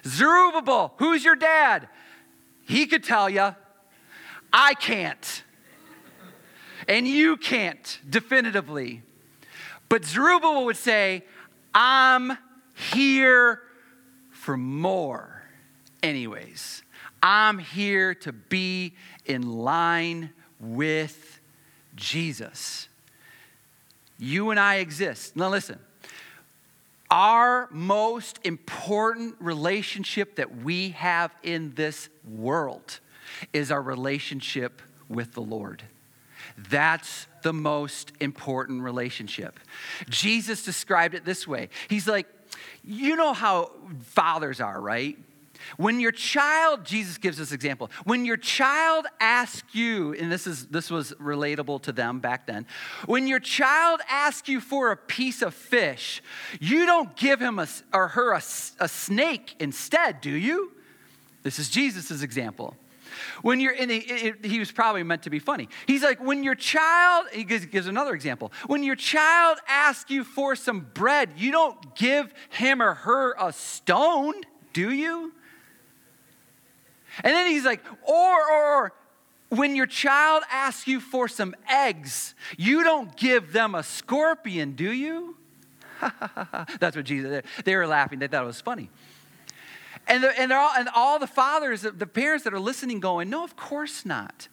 Zerubbabel, 0.04 0.94
who's 0.98 1.24
your 1.24 1.36
dad? 1.36 1.88
He 2.66 2.86
could 2.86 3.04
tell 3.04 3.28
you. 3.28 3.54
I 4.52 4.74
can't 4.74 5.44
and 6.88 7.06
you 7.06 7.36
can't 7.36 8.00
definitively. 8.08 9.02
But 9.88 10.04
Zerubbabel 10.04 10.64
would 10.64 10.76
say, 10.76 11.22
I'm 11.74 12.36
here 12.92 13.60
for 14.30 14.56
more, 14.56 15.42
anyways. 16.02 16.82
I'm 17.22 17.58
here 17.58 18.14
to 18.16 18.32
be 18.32 18.94
in 19.26 19.58
line 19.58 20.30
with 20.58 21.40
Jesus. 21.94 22.88
You 24.18 24.50
and 24.50 24.58
I 24.58 24.76
exist. 24.76 25.36
Now, 25.36 25.50
listen. 25.50 25.78
Our 27.10 27.68
most 27.70 28.38
important 28.44 29.36
relationship 29.40 30.36
that 30.36 30.62
we 30.62 30.90
have 30.90 31.34
in 31.42 31.72
this 31.74 32.10
world 32.28 33.00
is 33.54 33.70
our 33.70 33.80
relationship 33.80 34.82
with 35.08 35.32
the 35.32 35.40
Lord. 35.40 35.84
That's 36.70 37.26
the 37.42 37.52
most 37.52 38.12
important 38.20 38.82
relationship. 38.82 39.60
Jesus 40.08 40.64
described 40.64 41.14
it 41.14 41.24
this 41.24 41.46
way 41.46 41.68
He's 41.88 42.08
like, 42.08 42.26
you 42.84 43.16
know 43.16 43.32
how 43.32 43.70
fathers 44.00 44.60
are, 44.60 44.80
right? 44.80 45.16
When 45.76 46.00
your 46.00 46.12
child, 46.12 46.84
Jesus 46.84 47.18
gives 47.18 47.36
this 47.36 47.52
example, 47.52 47.90
when 48.04 48.24
your 48.24 48.36
child 48.36 49.06
asks 49.20 49.74
you, 49.74 50.14
and 50.14 50.30
this 50.30 50.46
is 50.46 50.66
this 50.66 50.90
was 50.90 51.12
relatable 51.14 51.82
to 51.82 51.92
them 51.92 52.20
back 52.20 52.46
then, 52.46 52.66
when 53.06 53.26
your 53.26 53.40
child 53.40 54.00
asks 54.08 54.48
you 54.48 54.60
for 54.60 54.92
a 54.92 54.96
piece 54.96 55.42
of 55.42 55.54
fish, 55.54 56.22
you 56.60 56.86
don't 56.86 57.14
give 57.16 57.40
him 57.40 57.58
a, 57.58 57.68
or 57.92 58.08
her 58.08 58.32
a, 58.32 58.42
a 58.80 58.88
snake 58.88 59.56
instead, 59.58 60.20
do 60.20 60.30
you? 60.30 60.72
This 61.42 61.58
is 61.58 61.68
Jesus' 61.68 62.22
example. 62.22 62.76
When 63.42 63.60
you're 63.60 63.72
in, 63.72 63.90
he, 63.90 64.32
he 64.42 64.58
was 64.58 64.70
probably 64.70 65.02
meant 65.02 65.22
to 65.22 65.30
be 65.30 65.38
funny. 65.38 65.68
He's 65.86 66.02
like, 66.02 66.20
when 66.20 66.44
your 66.44 66.54
child, 66.54 67.26
he 67.32 67.44
gives, 67.44 67.66
gives 67.66 67.86
another 67.86 68.14
example. 68.14 68.52
When 68.66 68.82
your 68.82 68.96
child 68.96 69.58
asks 69.68 70.10
you 70.10 70.24
for 70.24 70.56
some 70.56 70.88
bread, 70.94 71.30
you 71.36 71.52
don't 71.52 71.94
give 71.94 72.32
him 72.50 72.82
or 72.82 72.94
her 72.94 73.34
a 73.38 73.52
stone, 73.52 74.34
do 74.72 74.90
you? 74.90 75.32
And 77.24 77.34
then 77.34 77.46
he's 77.50 77.64
like, 77.64 77.84
or, 78.04 78.52
or, 78.52 78.92
when 79.50 79.74
your 79.76 79.86
child 79.86 80.42
asks 80.50 80.86
you 80.86 81.00
for 81.00 81.26
some 81.26 81.54
eggs, 81.70 82.34
you 82.58 82.84
don't 82.84 83.16
give 83.16 83.52
them 83.52 83.74
a 83.74 83.82
scorpion, 83.82 84.72
do 84.72 84.90
you? 84.92 85.36
That's 86.80 86.96
what 86.96 87.04
Jesus, 87.04 87.44
they 87.64 87.74
were 87.74 87.86
laughing. 87.86 88.18
They 88.18 88.28
thought 88.28 88.44
it 88.44 88.46
was 88.46 88.60
funny. 88.60 88.90
And, 90.08 90.24
and, 90.24 90.52
all, 90.52 90.70
and 90.76 90.88
all 90.94 91.18
the 91.18 91.26
fathers, 91.26 91.82
the 91.82 92.06
parents 92.06 92.44
that 92.44 92.54
are 92.54 92.60
listening, 92.60 92.98
going, 93.00 93.30
No, 93.30 93.44
of 93.44 93.56
course 93.56 94.04
not. 94.04 94.48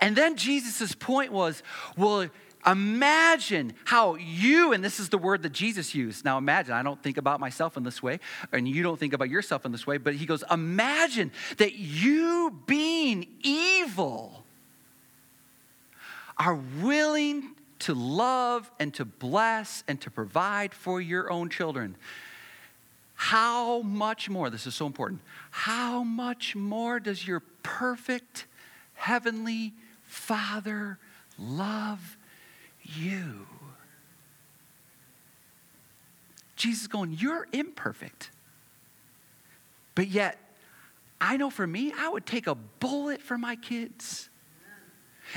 And 0.00 0.14
then 0.14 0.36
Jesus' 0.36 0.94
point 0.94 1.32
was, 1.32 1.62
Well, 1.96 2.28
Imagine 2.66 3.72
how 3.84 4.16
you, 4.16 4.72
and 4.72 4.84
this 4.84 4.98
is 4.98 5.08
the 5.08 5.18
word 5.18 5.42
that 5.44 5.52
Jesus 5.52 5.94
used. 5.94 6.24
Now, 6.24 6.38
imagine, 6.38 6.74
I 6.74 6.82
don't 6.82 7.00
think 7.02 7.16
about 7.16 7.40
myself 7.40 7.76
in 7.76 7.84
this 7.84 8.02
way, 8.02 8.18
and 8.52 8.68
you 8.68 8.82
don't 8.82 8.98
think 8.98 9.12
about 9.12 9.30
yourself 9.30 9.64
in 9.64 9.72
this 9.72 9.86
way, 9.86 9.96
but 9.96 10.14
he 10.14 10.26
goes, 10.26 10.42
Imagine 10.50 11.30
that 11.58 11.74
you, 11.74 12.60
being 12.66 13.28
evil, 13.42 14.44
are 16.36 16.56
willing 16.82 17.54
to 17.80 17.94
love 17.94 18.70
and 18.78 18.92
to 18.94 19.04
bless 19.04 19.84
and 19.86 20.00
to 20.00 20.10
provide 20.10 20.74
for 20.74 21.00
your 21.00 21.30
own 21.30 21.48
children. 21.48 21.96
How 23.20 23.82
much 23.82 24.30
more, 24.30 24.48
this 24.48 24.64
is 24.64 24.76
so 24.76 24.86
important, 24.86 25.20
how 25.50 26.04
much 26.04 26.54
more 26.54 27.00
does 27.00 27.26
your 27.26 27.40
perfect 27.64 28.46
heavenly 28.94 29.74
Father 30.04 30.98
love 31.36 32.16
you? 32.84 33.48
Jesus 36.54 36.86
going, 36.86 37.16
You're 37.18 37.48
imperfect. 37.52 38.30
But 39.96 40.06
yet, 40.06 40.38
I 41.20 41.36
know 41.38 41.50
for 41.50 41.66
me, 41.66 41.92
I 41.98 42.08
would 42.08 42.24
take 42.24 42.46
a 42.46 42.54
bullet 42.54 43.20
for 43.20 43.36
my 43.36 43.56
kids. 43.56 44.30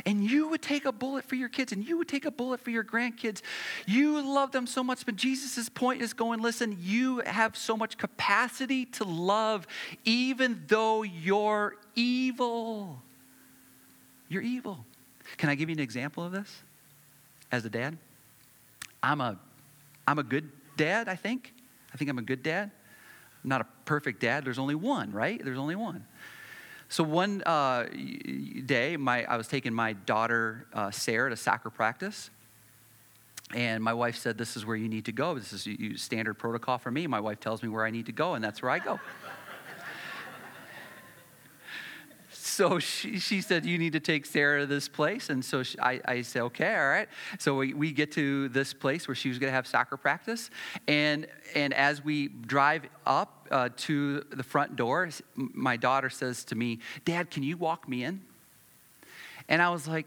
And 0.06 0.24
you 0.24 0.48
would 0.50 0.62
take 0.62 0.86
a 0.86 0.92
bullet 0.92 1.26
for 1.26 1.36
your 1.36 1.50
kids, 1.50 1.72
and 1.72 1.86
you 1.86 1.98
would 1.98 2.08
take 2.08 2.26
a 2.26 2.32
bullet 2.32 2.60
for 2.60 2.70
your 2.70 2.84
grandkids. 2.84 3.42
You 3.86 4.22
love 4.22 4.52
them 4.52 4.68
so 4.68 4.84
much, 4.84 5.06
but 5.06 5.16
Jesus' 5.16 5.70
point 5.70 6.02
is 6.02 6.14
going, 6.14 6.42
listen, 6.42 6.78
you 6.80 7.20
have 7.20 7.58
so 7.58 7.76
much 7.76 7.98
capacity 7.98 8.86
to 8.86 9.04
love, 9.04 9.68
even 10.06 10.64
though 10.68 11.04
you're 11.04 11.76
evil. 11.96 13.02
You're 14.30 14.44
evil. 14.44 14.86
Can 15.38 15.50
I 15.50 15.56
give 15.56 15.70
you 15.70 15.76
an 15.76 15.82
example 15.82 16.24
of 16.24 16.32
this 16.32 16.64
as 17.52 17.66
a 17.66 17.70
dad? 17.70 17.98
I'm 19.04 19.20
a, 19.20 19.38
I'm 20.08 20.20
a 20.20 20.24
good 20.24 20.50
dad, 20.78 21.10
I 21.10 21.16
think. 21.16 21.54
I 21.94 21.98
think 21.98 22.10
I'm 22.10 22.18
a 22.18 22.24
good 22.24 22.44
dad. 22.44 22.72
I'm 23.44 23.50
not 23.50 23.62
a 23.62 23.68
perfect 23.86 24.22
dad. 24.22 24.46
There's 24.46 24.60
only 24.60 24.76
one, 24.76 25.12
right? 25.12 25.44
There's 25.44 25.58
only 25.58 25.76
one. 25.76 26.06
So 26.92 27.06
one 27.06 27.42
uh, 27.44 27.86
day, 28.66 28.98
my, 28.98 29.24
I 29.24 29.38
was 29.38 29.48
taking 29.48 29.74
my 29.74 29.94
daughter 29.94 30.66
uh, 30.74 30.92
Sarah 30.92 31.30
to 31.30 31.38
soccer 31.38 31.70
practice, 31.70 32.30
and 33.56 33.82
my 33.82 33.94
wife 33.94 34.18
said, 34.18 34.38
"This 34.38 34.58
is 34.58 34.66
where 34.66 34.76
you 34.76 34.90
need 34.90 35.06
to 35.06 35.14
go. 35.14 35.40
This 35.40 35.66
is 35.66 36.02
standard 36.02 36.34
protocol 36.34 36.80
for 36.80 36.92
me." 36.92 37.08
My 37.08 37.22
wife 37.22 37.40
tells 37.40 37.64
me 37.64 37.70
where 37.70 37.86
I 37.86 37.92
need 37.92 38.08
to 38.08 38.12
go, 38.12 38.34
and 38.34 38.44
that's 38.44 38.62
where 38.62 38.72
I 38.72 38.80
go. 38.80 39.00
so 42.62 42.78
she, 42.78 43.18
she 43.18 43.42
said, 43.42 43.66
You 43.66 43.80
need 43.80 43.94
to 43.94 44.00
take 44.00 44.24
Sarah 44.24 44.60
to 44.60 44.66
this 44.68 44.88
place. 44.88 45.32
And 45.32 45.44
so 45.44 45.64
she, 45.64 45.80
I, 45.80 46.00
I 46.06 46.22
said, 46.22 46.44
Okay, 46.44 46.76
all 46.76 46.90
right. 46.90 47.10
So 47.40 47.56
we, 47.56 47.74
we 47.74 47.92
get 47.92 48.12
to 48.12 48.50
this 48.50 48.72
place 48.72 49.08
where 49.08 49.16
she 49.16 49.30
was 49.30 49.40
going 49.40 49.50
to 49.50 49.56
have 49.56 49.66
soccer 49.66 49.98
practice. 49.98 50.52
And, 50.88 51.26
and 51.56 51.74
as 51.74 52.04
we 52.04 52.28
drive 52.28 52.84
up 53.08 53.48
uh, 53.50 53.70
to 53.78 54.22
the 54.30 54.44
front 54.44 54.76
door, 54.76 55.10
my 55.36 55.76
daughter 55.76 56.12
says 56.12 56.46
to 56.46 56.56
me, 56.56 56.82
Dad, 57.04 57.32
can 57.32 57.42
you 57.42 57.58
walk 57.58 57.90
me 57.90 58.04
in? 58.04 58.22
And 59.50 59.60
I 59.60 59.72
was 59.72 59.88
like, 59.88 60.06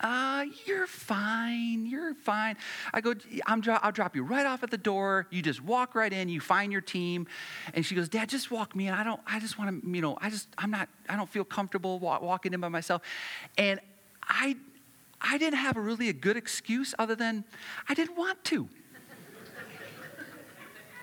uh, 0.00 0.44
you're 0.66 0.86
fine. 0.86 1.86
You're 1.86 2.14
fine. 2.14 2.56
I 2.92 3.00
go, 3.00 3.14
I'm 3.46 3.62
I'll 3.66 3.92
drop 3.92 4.14
you 4.14 4.22
right 4.22 4.44
off 4.44 4.62
at 4.62 4.70
the 4.70 4.78
door. 4.78 5.26
You 5.30 5.40
just 5.40 5.62
walk 5.62 5.94
right 5.94 6.12
in. 6.12 6.28
You 6.28 6.40
find 6.40 6.70
your 6.70 6.82
team. 6.82 7.26
And 7.72 7.84
she 7.84 7.94
goes, 7.94 8.08
Dad, 8.08 8.28
just 8.28 8.50
walk 8.50 8.76
me 8.76 8.88
in. 8.88 8.94
I 8.94 9.04
don't, 9.04 9.20
I 9.26 9.40
just 9.40 9.58
want 9.58 9.82
to, 9.82 9.90
you 9.90 10.02
know, 10.02 10.18
I 10.20 10.28
just, 10.28 10.48
I'm 10.58 10.70
not, 10.70 10.88
I 11.08 11.16
don't 11.16 11.28
feel 11.28 11.44
comfortable 11.44 11.98
walk, 11.98 12.20
walking 12.20 12.52
in 12.52 12.60
by 12.60 12.68
myself. 12.68 13.02
And 13.56 13.80
I, 14.22 14.56
I 15.20 15.38
didn't 15.38 15.58
have 15.58 15.76
a 15.76 15.80
really 15.80 16.10
a 16.10 16.12
good 16.12 16.36
excuse 16.36 16.94
other 16.98 17.14
than 17.14 17.44
I 17.88 17.94
didn't 17.94 18.16
want 18.16 18.44
to. 18.44 18.68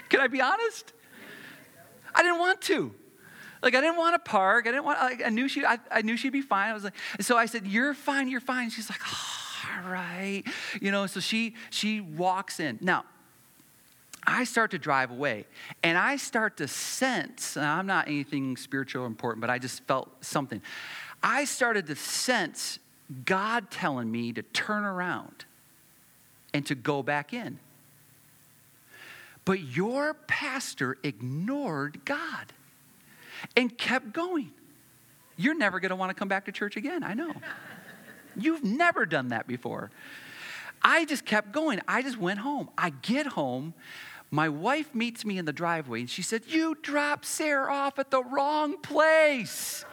Can 0.10 0.20
I 0.20 0.28
be 0.28 0.42
honest? 0.42 0.94
I 2.14 2.22
didn't 2.22 2.38
want 2.38 2.62
to. 2.62 2.94
Like 3.64 3.76
I 3.76 3.82
didn't 3.82 3.98
want 3.98 4.14
to 4.14 4.30
park. 4.30 4.68
I 4.68 4.72
didn't 4.72 4.84
want. 4.84 5.00
Like, 5.00 5.24
I 5.26 5.30
knew 5.30 5.48
she. 5.48 5.64
I, 5.66 5.80
I, 5.90 6.02
knew 6.02 6.18
she'd 6.18 6.34
be 6.34 6.42
fine. 6.42 6.70
I 6.70 6.74
was 6.74 6.84
like, 6.84 6.94
so 7.22 7.38
I 7.38 7.46
said, 7.46 7.66
"You're 7.66 7.94
fine. 7.94 8.28
You're 8.28 8.42
fine." 8.42 8.70
She's 8.70 8.90
like, 8.90 9.00
"All 9.08 9.90
right," 9.90 10.44
you 10.82 10.92
know. 10.92 11.08
So 11.08 11.22
she 11.22 11.56
she 11.70 12.02
walks 12.02 12.60
in. 12.60 12.78
Now, 12.82 13.06
I 14.28 14.44
start 14.44 14.72
to 14.72 14.78
drive 14.78 15.12
away, 15.12 15.46
and 15.82 15.98
I 15.98 16.18
start 16.18 16.58
to 16.58 16.68
sense. 16.68 17.56
I'm 17.56 17.88
not 17.88 18.10
anything 18.10 18.58
spiritual 18.58 19.04
or 19.04 19.08
important, 19.08 19.40
but 19.40 19.50
I 19.50 19.60
just 19.60 19.82
felt 19.86 20.10
something. 20.20 20.62
I 21.24 21.46
started 21.46 21.88
to 21.88 21.96
sense 21.96 22.80
God 23.24 23.72
telling 23.72 24.12
me 24.12 24.34
to 24.34 24.42
turn 24.42 24.84
around 24.84 25.46
and 26.54 26.66
to 26.66 26.76
go 26.76 27.02
back 27.02 27.34
in. 27.34 27.60
But 29.46 29.62
your 29.62 30.14
pastor 30.14 30.98
ignored 31.02 32.02
God 32.04 32.52
and 33.56 33.76
kept 33.78 34.14
going. 34.14 34.52
You're 35.36 35.56
never 35.56 35.80
going 35.80 35.90
to 35.90 35.96
want 35.96 36.10
to 36.10 36.14
come 36.14 36.28
back 36.28 36.46
to 36.46 36.52
church 36.52 36.78
again, 36.78 37.04
I 37.04 37.14
know. 37.14 37.34
You've 38.36 38.64
never 38.64 39.06
done 39.06 39.30
that 39.30 39.48
before. 39.48 39.92
I 40.82 41.06
just 41.06 41.26
kept 41.26 41.52
going. 41.52 41.80
I 41.88 42.02
just 42.02 42.18
went 42.18 42.40
home. 42.40 42.70
I 42.78 42.90
get 42.90 43.28
home. 43.28 43.74
My 44.32 44.50
wife 44.50 44.94
meets 44.94 45.24
me 45.24 45.38
in 45.38 45.46
the 45.46 45.54
driveway 45.54 46.02
and 46.02 46.10
she 46.10 46.22
said, 46.24 46.44
You 46.48 46.76
dropped 46.82 47.26
Sarah 47.26 47.72
off 47.72 48.00
at 48.00 48.10
the 48.12 48.24
wrong 48.24 48.78
place. 48.82 49.86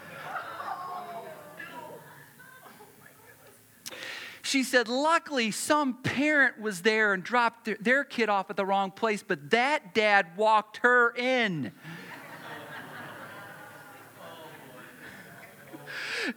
She 4.43 4.65
said, 4.65 4.89
Luckily, 4.89 5.53
some 5.53 5.95
parent 6.03 6.61
was 6.61 6.83
there 6.83 7.13
and 7.13 7.23
dropped 7.23 7.69
their, 7.85 8.03
kid 8.03 8.29
off 8.29 8.51
at 8.51 8.57
the 8.57 8.67
wrong 8.67 8.91
place, 8.91 9.23
but 9.23 9.51
that 9.51 9.95
dad 9.95 10.37
walked 10.37 10.79
her 10.79 11.15
in. 11.15 11.71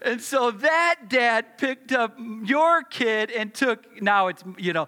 And 0.01 0.21
so 0.21 0.51
that 0.51 0.95
dad 1.07 1.57
picked 1.57 1.91
up 1.91 2.17
your 2.43 2.83
kid 2.83 3.31
and 3.31 3.53
took, 3.53 4.01
now 4.01 4.27
it's, 4.27 4.43
you 4.57 4.73
know, 4.73 4.87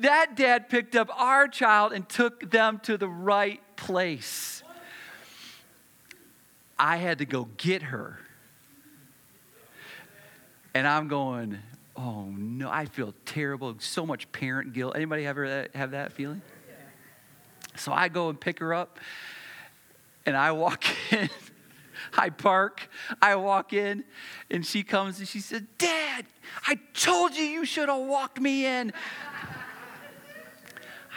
that 0.00 0.36
dad 0.36 0.68
picked 0.68 0.96
up 0.96 1.10
our 1.18 1.48
child 1.48 1.92
and 1.92 2.08
took 2.08 2.50
them 2.50 2.80
to 2.84 2.96
the 2.96 3.08
right 3.08 3.60
place. 3.76 4.62
I 6.78 6.96
had 6.96 7.18
to 7.18 7.26
go 7.26 7.48
get 7.56 7.82
her. 7.82 8.18
And 10.72 10.86
I'm 10.86 11.08
going, 11.08 11.58
oh 11.96 12.24
no, 12.24 12.70
I 12.70 12.86
feel 12.86 13.14
terrible. 13.26 13.74
So 13.78 14.06
much 14.06 14.30
parent 14.32 14.72
guilt. 14.72 14.94
Anybody 14.96 15.26
ever 15.26 15.68
have 15.74 15.90
that 15.90 16.12
feeling? 16.12 16.42
So 17.76 17.92
I 17.92 18.08
go 18.08 18.28
and 18.28 18.40
pick 18.40 18.58
her 18.60 18.74
up 18.74 18.98
and 20.26 20.36
I 20.36 20.52
walk 20.52 20.84
in 21.12 21.28
I 22.16 22.30
park, 22.30 22.88
I 23.20 23.36
walk 23.36 23.72
in, 23.72 24.04
and 24.50 24.64
she 24.64 24.82
comes 24.82 25.18
and 25.18 25.28
she 25.28 25.40
said, 25.40 25.66
Dad, 25.78 26.26
I 26.66 26.78
told 26.94 27.34
you 27.34 27.44
you 27.44 27.64
should 27.64 27.88
have 27.88 28.02
walked 28.02 28.40
me 28.40 28.66
in. 28.66 28.92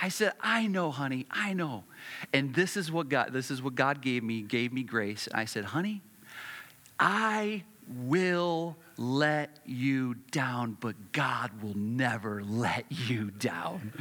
I 0.02 0.10
said, 0.10 0.34
I 0.42 0.68
know, 0.68 0.92
honey, 0.92 1.26
I 1.32 1.54
know. 1.54 1.86
And 2.34 2.54
this 2.54 2.76
is 2.76 2.92
what 2.92 3.10
God, 3.10 3.32
this 3.32 3.50
is 3.50 3.62
what 3.62 3.76
God 3.76 4.02
gave 4.02 4.24
me, 4.24 4.42
gave 4.42 4.74
me 4.74 4.84
grace. 4.84 5.30
I 5.34 5.46
said, 5.46 5.66
honey, 5.66 6.02
I 7.00 7.64
will 7.88 8.76
let 8.98 9.50
you 9.66 10.16
down, 10.32 10.78
but 10.80 11.12
God 11.12 11.62
will 11.62 11.76
never 11.76 12.44
let 12.44 12.86
you 12.90 13.32
down. 13.32 13.94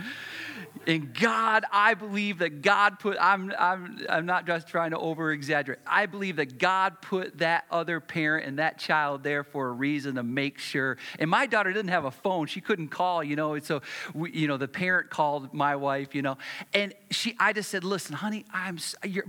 And 0.87 1.15
God, 1.15 1.65
I 1.71 1.95
believe 1.95 2.39
that 2.39 2.63
God 2.63 2.99
put, 2.99 3.17
I'm, 3.21 3.53
I'm, 3.59 4.05
I'm 4.09 4.27
not 4.27 4.47
just 4.47 4.67
trying 4.69 4.91
to 4.91 4.99
over 4.99 5.33
exaggerate. 5.33 5.79
I 5.87 6.07
believe 6.07 6.37
that 6.37 6.59
God 6.59 7.01
put 7.01 7.39
that 7.39 7.65
other 7.71 8.01
parent 8.01 8.47
and 8.47 8.59
that 8.59 8.79
child 8.79 9.23
there 9.23 9.45
for 9.45 9.69
a 9.69 9.73
reason 9.73 10.17
to 10.17 10.23
make 10.23 10.59
sure. 10.59 10.99
And 11.19 11.31
my 11.31 11.47
daughter 11.47 11.73
didn't 11.73 11.91
have 11.91 12.05
a 12.05 12.11
phone. 12.11 12.47
She 12.47 12.61
couldn't 12.61 12.89
call, 12.89 13.23
you 13.23 13.37
know. 13.37 13.59
So, 13.61 13.83
we, 14.15 14.33
you 14.33 14.49
know, 14.49 14.57
the 14.57 14.69
parent 14.69 15.11
called 15.11 15.55
my 15.55 15.77
wife, 15.77 16.15
you 16.15 16.23
know. 16.23 16.39
And 16.75 16.95
she, 17.11 17.37
I 17.39 17.53
just 17.53 17.71
said, 17.71 17.85
listen, 17.85 18.17
honey, 18.17 18.45
I'm, 18.53 18.79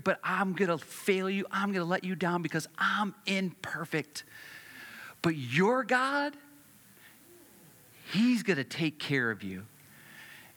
but 0.04 0.20
I'm 0.24 0.54
going 0.54 0.70
to 0.70 0.84
fail 0.84 1.30
you. 1.30 1.46
I'm 1.52 1.70
going 1.72 1.86
to 1.86 1.90
let 1.90 2.04
you 2.04 2.16
down 2.16 2.42
because 2.42 2.68
I'm 2.78 3.14
imperfect. 3.26 4.24
But 5.24 5.36
your 5.36 5.84
God, 5.84 6.36
He's 8.12 8.44
going 8.44 8.58
to 8.58 8.64
take 8.64 9.00
care 9.00 9.32
of 9.32 9.42
you. 9.42 9.64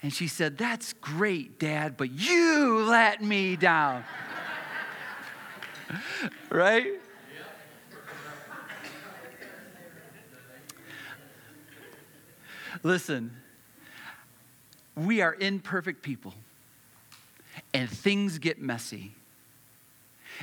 And 0.03 0.13
she 0.13 0.29
said, 0.29 0.59
That's 0.59 0.93
great, 0.93 1.59
Dad, 1.59 1.97
but 1.97 2.11
you 2.11 2.85
let 2.87 3.23
me 3.23 3.57
down. 3.57 4.05
right? 6.51 7.01
Listen, 12.83 13.35
we 14.95 15.23
are 15.23 15.35
imperfect 15.35 16.03
people, 16.03 16.35
and 17.73 17.89
things 17.89 18.39
get 18.39 18.61
messy. 18.61 19.16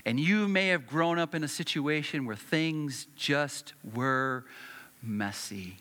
And 0.05 0.19
you 0.19 0.47
may 0.47 0.67
have 0.69 0.85
grown 0.85 1.17
up 1.17 1.33
in 1.33 1.43
a 1.43 1.47
situation 1.47 2.25
where 2.25 2.35
things 2.35 3.07
just 3.15 3.73
were 3.93 4.43
messy. 5.01 5.77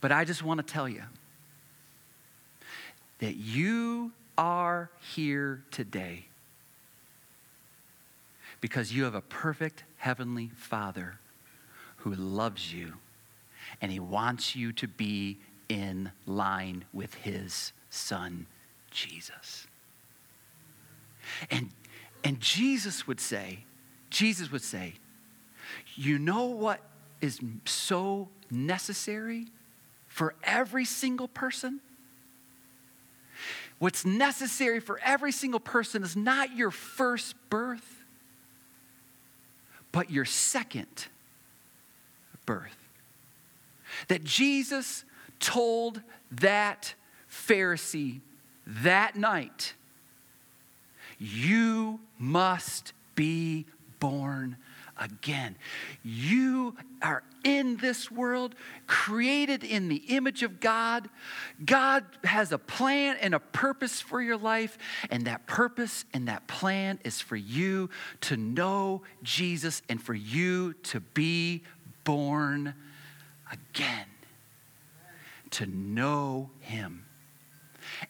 But 0.00 0.12
I 0.12 0.24
just 0.24 0.42
want 0.42 0.64
to 0.64 0.72
tell 0.72 0.88
you 0.88 1.02
that 3.18 3.36
you 3.36 4.12
are 4.36 4.90
here 5.14 5.62
today 5.70 6.26
because 8.60 8.92
you 8.92 9.04
have 9.04 9.14
a 9.14 9.20
perfect 9.20 9.84
heavenly 9.98 10.50
Father 10.54 11.18
who 11.98 12.14
loves 12.14 12.72
you 12.72 12.94
and 13.80 13.92
he 13.92 14.00
wants 14.00 14.56
you 14.56 14.72
to 14.72 14.88
be 14.88 15.38
in 15.68 16.10
line 16.26 16.84
with 16.92 17.14
his 17.14 17.72
Son, 17.90 18.46
Jesus. 18.90 19.66
And, 21.50 21.70
and 22.24 22.40
Jesus 22.40 23.06
would 23.06 23.20
say, 23.20 23.64
Jesus 24.10 24.50
would 24.52 24.62
say, 24.62 24.94
you 25.94 26.18
know 26.18 26.46
what 26.46 26.80
is 27.20 27.40
so 27.64 28.28
necessary 28.50 29.46
for 30.08 30.34
every 30.44 30.84
single 30.84 31.28
person? 31.28 31.80
What's 33.78 34.04
necessary 34.04 34.78
for 34.78 35.00
every 35.02 35.32
single 35.32 35.60
person 35.60 36.02
is 36.02 36.14
not 36.14 36.56
your 36.56 36.70
first 36.70 37.34
birth, 37.50 38.04
but 39.90 40.10
your 40.10 40.24
second 40.24 41.06
birth. 42.46 42.76
That 44.08 44.24
Jesus 44.24 45.04
told 45.40 46.00
that 46.30 46.94
Pharisee 47.30 48.20
that 48.66 49.16
night, 49.16 49.74
You 51.22 52.00
must 52.18 52.94
be 53.14 53.66
born 54.00 54.56
again. 54.98 55.54
You 56.02 56.74
are 57.00 57.22
in 57.44 57.76
this 57.76 58.10
world, 58.10 58.56
created 58.88 59.62
in 59.62 59.88
the 59.88 60.02
image 60.08 60.42
of 60.42 60.58
God. 60.58 61.08
God 61.64 62.04
has 62.24 62.50
a 62.50 62.58
plan 62.58 63.18
and 63.20 63.34
a 63.34 63.38
purpose 63.38 64.00
for 64.00 64.20
your 64.20 64.36
life, 64.36 64.76
and 65.10 65.24
that 65.28 65.46
purpose 65.46 66.04
and 66.12 66.26
that 66.26 66.48
plan 66.48 66.98
is 67.04 67.20
for 67.20 67.36
you 67.36 67.88
to 68.22 68.36
know 68.36 69.02
Jesus 69.22 69.80
and 69.88 70.02
for 70.02 70.14
you 70.14 70.72
to 70.84 70.98
be 70.98 71.62
born 72.02 72.74
again, 73.52 74.06
to 75.50 75.66
know 75.66 76.50
Him. 76.58 77.04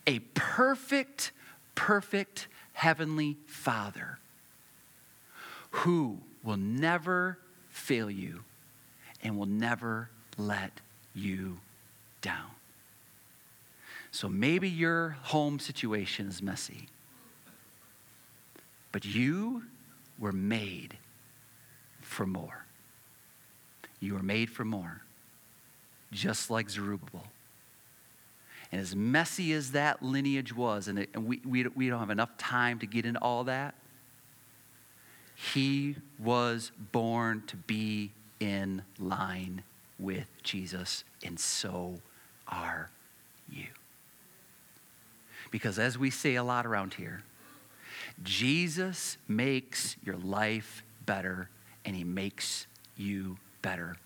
A 0.06 0.20
perfect, 0.20 1.32
perfect 1.74 2.48
Heavenly 2.72 3.36
Father 3.46 4.18
who 5.72 6.18
will 6.42 6.56
never 6.56 7.38
fail 7.70 8.10
you 8.10 8.44
and 9.22 9.36
will 9.36 9.46
never 9.46 10.10
let 10.36 10.80
you 11.14 11.58
down. 12.20 12.50
So 14.10 14.28
maybe 14.28 14.68
your 14.68 15.16
home 15.22 15.58
situation 15.58 16.28
is 16.28 16.42
messy, 16.42 16.88
but 18.92 19.04
you 19.04 19.62
were 20.18 20.32
made 20.32 20.98
for 22.00 22.26
more. 22.26 22.66
You 24.00 24.14
were 24.14 24.22
made 24.22 24.50
for 24.50 24.64
more, 24.64 25.02
just 26.10 26.50
like 26.50 26.68
Zerubbabel. 26.68 27.26
And 28.72 28.80
as 28.80 28.96
messy 28.96 29.52
as 29.52 29.72
that 29.72 30.02
lineage 30.02 30.54
was, 30.54 30.88
and, 30.88 30.98
it, 30.98 31.10
and 31.14 31.26
we, 31.26 31.40
we, 31.44 31.66
we 31.68 31.88
don't 31.90 32.00
have 32.00 32.10
enough 32.10 32.36
time 32.38 32.78
to 32.78 32.86
get 32.86 33.04
into 33.04 33.20
all 33.20 33.44
that, 33.44 33.74
he 35.34 35.96
was 36.18 36.72
born 36.90 37.42
to 37.48 37.56
be 37.56 38.12
in 38.40 38.82
line 38.98 39.62
with 39.98 40.26
Jesus, 40.42 41.04
and 41.24 41.38
so 41.38 42.00
are 42.48 42.90
you. 43.48 43.66
Because 45.50 45.78
as 45.78 45.98
we 45.98 46.10
say 46.10 46.36
a 46.36 46.42
lot 46.42 46.66
around 46.66 46.94
here, 46.94 47.22
Jesus 48.22 49.18
makes 49.28 49.96
your 50.04 50.16
life 50.16 50.82
better, 51.04 51.50
and 51.84 51.94
he 51.94 52.04
makes 52.04 52.66
you 52.96 53.36
better 53.60 53.96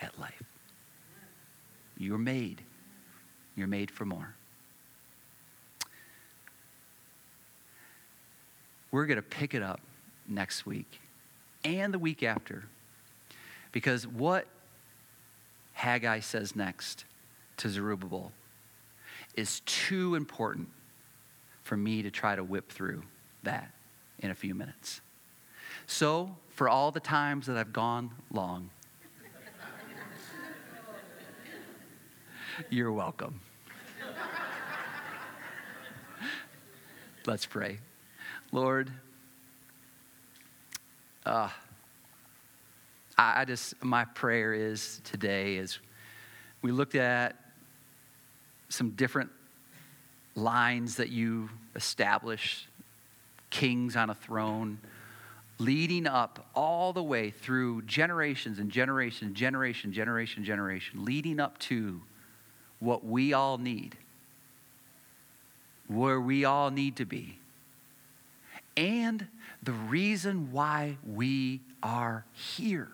at 0.00 0.18
life. 0.20 0.42
You're 1.96 2.18
made. 2.18 2.62
You're 3.58 3.66
made 3.66 3.90
for 3.90 4.04
more. 4.04 4.36
We're 8.92 9.06
going 9.06 9.16
to 9.16 9.22
pick 9.22 9.52
it 9.52 9.64
up 9.64 9.80
next 10.28 10.64
week 10.64 11.00
and 11.64 11.92
the 11.92 11.98
week 11.98 12.22
after. 12.22 12.66
Because 13.72 14.06
what 14.06 14.46
Haggai 15.72 16.20
says 16.20 16.54
next 16.54 17.04
to 17.56 17.68
Zerubbabel 17.68 18.30
is 19.34 19.58
too 19.66 20.14
important 20.14 20.68
for 21.64 21.76
me 21.76 22.02
to 22.02 22.12
try 22.12 22.36
to 22.36 22.44
whip 22.44 22.70
through 22.70 23.02
that 23.42 23.72
in 24.20 24.30
a 24.30 24.36
few 24.36 24.54
minutes. 24.54 25.00
So, 25.88 26.36
for 26.50 26.68
all 26.68 26.92
the 26.92 27.00
times 27.00 27.46
that 27.46 27.56
I've 27.56 27.72
gone 27.72 28.12
long, 28.30 28.70
you're 32.70 32.92
welcome. 32.92 33.40
Let's 37.26 37.46
pray. 37.46 37.78
Lord, 38.52 38.90
uh, 41.26 41.48
I, 43.18 43.42
I 43.42 43.44
just, 43.44 43.82
my 43.84 44.04
prayer 44.04 44.54
is 44.54 45.00
today 45.04 45.56
is 45.56 45.78
we 46.62 46.72
looked 46.72 46.94
at 46.94 47.36
some 48.68 48.90
different 48.90 49.30
lines 50.34 50.96
that 50.96 51.10
you 51.10 51.50
established, 51.74 52.66
kings 53.50 53.96
on 53.96 54.10
a 54.10 54.14
throne, 54.14 54.78
leading 55.58 56.06
up 56.06 56.48
all 56.54 56.92
the 56.92 57.02
way 57.02 57.30
through 57.30 57.82
generations 57.82 58.58
and 58.58 58.70
generation, 58.70 59.34
generation, 59.34 59.92
generation, 59.92 60.44
generation, 60.44 61.04
leading 61.04 61.40
up 61.40 61.58
to 61.58 62.00
what 62.78 63.04
we 63.04 63.32
all 63.32 63.58
need, 63.58 63.96
where 65.88 66.20
we 66.20 66.44
all 66.44 66.70
need 66.70 66.96
to 66.96 67.04
be 67.04 67.38
and 68.78 69.26
the 69.60 69.72
reason 69.72 70.52
why 70.52 70.96
we 71.04 71.60
are 71.82 72.24
here. 72.32 72.88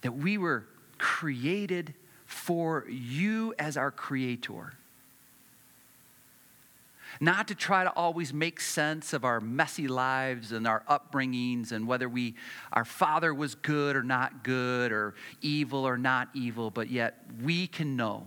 That 0.00 0.12
we 0.12 0.38
were 0.38 0.64
created 0.96 1.92
for 2.24 2.86
you 2.88 3.54
as 3.58 3.76
our 3.76 3.90
creator. 3.90 4.72
Not 7.20 7.48
to 7.48 7.54
try 7.54 7.84
to 7.84 7.90
always 7.90 8.32
make 8.32 8.60
sense 8.60 9.12
of 9.12 9.26
our 9.26 9.40
messy 9.40 9.88
lives 9.88 10.52
and 10.52 10.66
our 10.66 10.82
upbringings 10.88 11.70
and 11.70 11.86
whether 11.86 12.08
we 12.08 12.34
our 12.72 12.84
father 12.84 13.34
was 13.34 13.54
good 13.56 13.94
or 13.94 14.02
not 14.02 14.42
good 14.42 14.90
or 14.90 15.14
evil 15.42 15.86
or 15.86 15.98
not 15.98 16.28
evil, 16.32 16.70
but 16.70 16.90
yet 16.90 17.22
we 17.42 17.66
can 17.66 17.94
know 17.94 18.26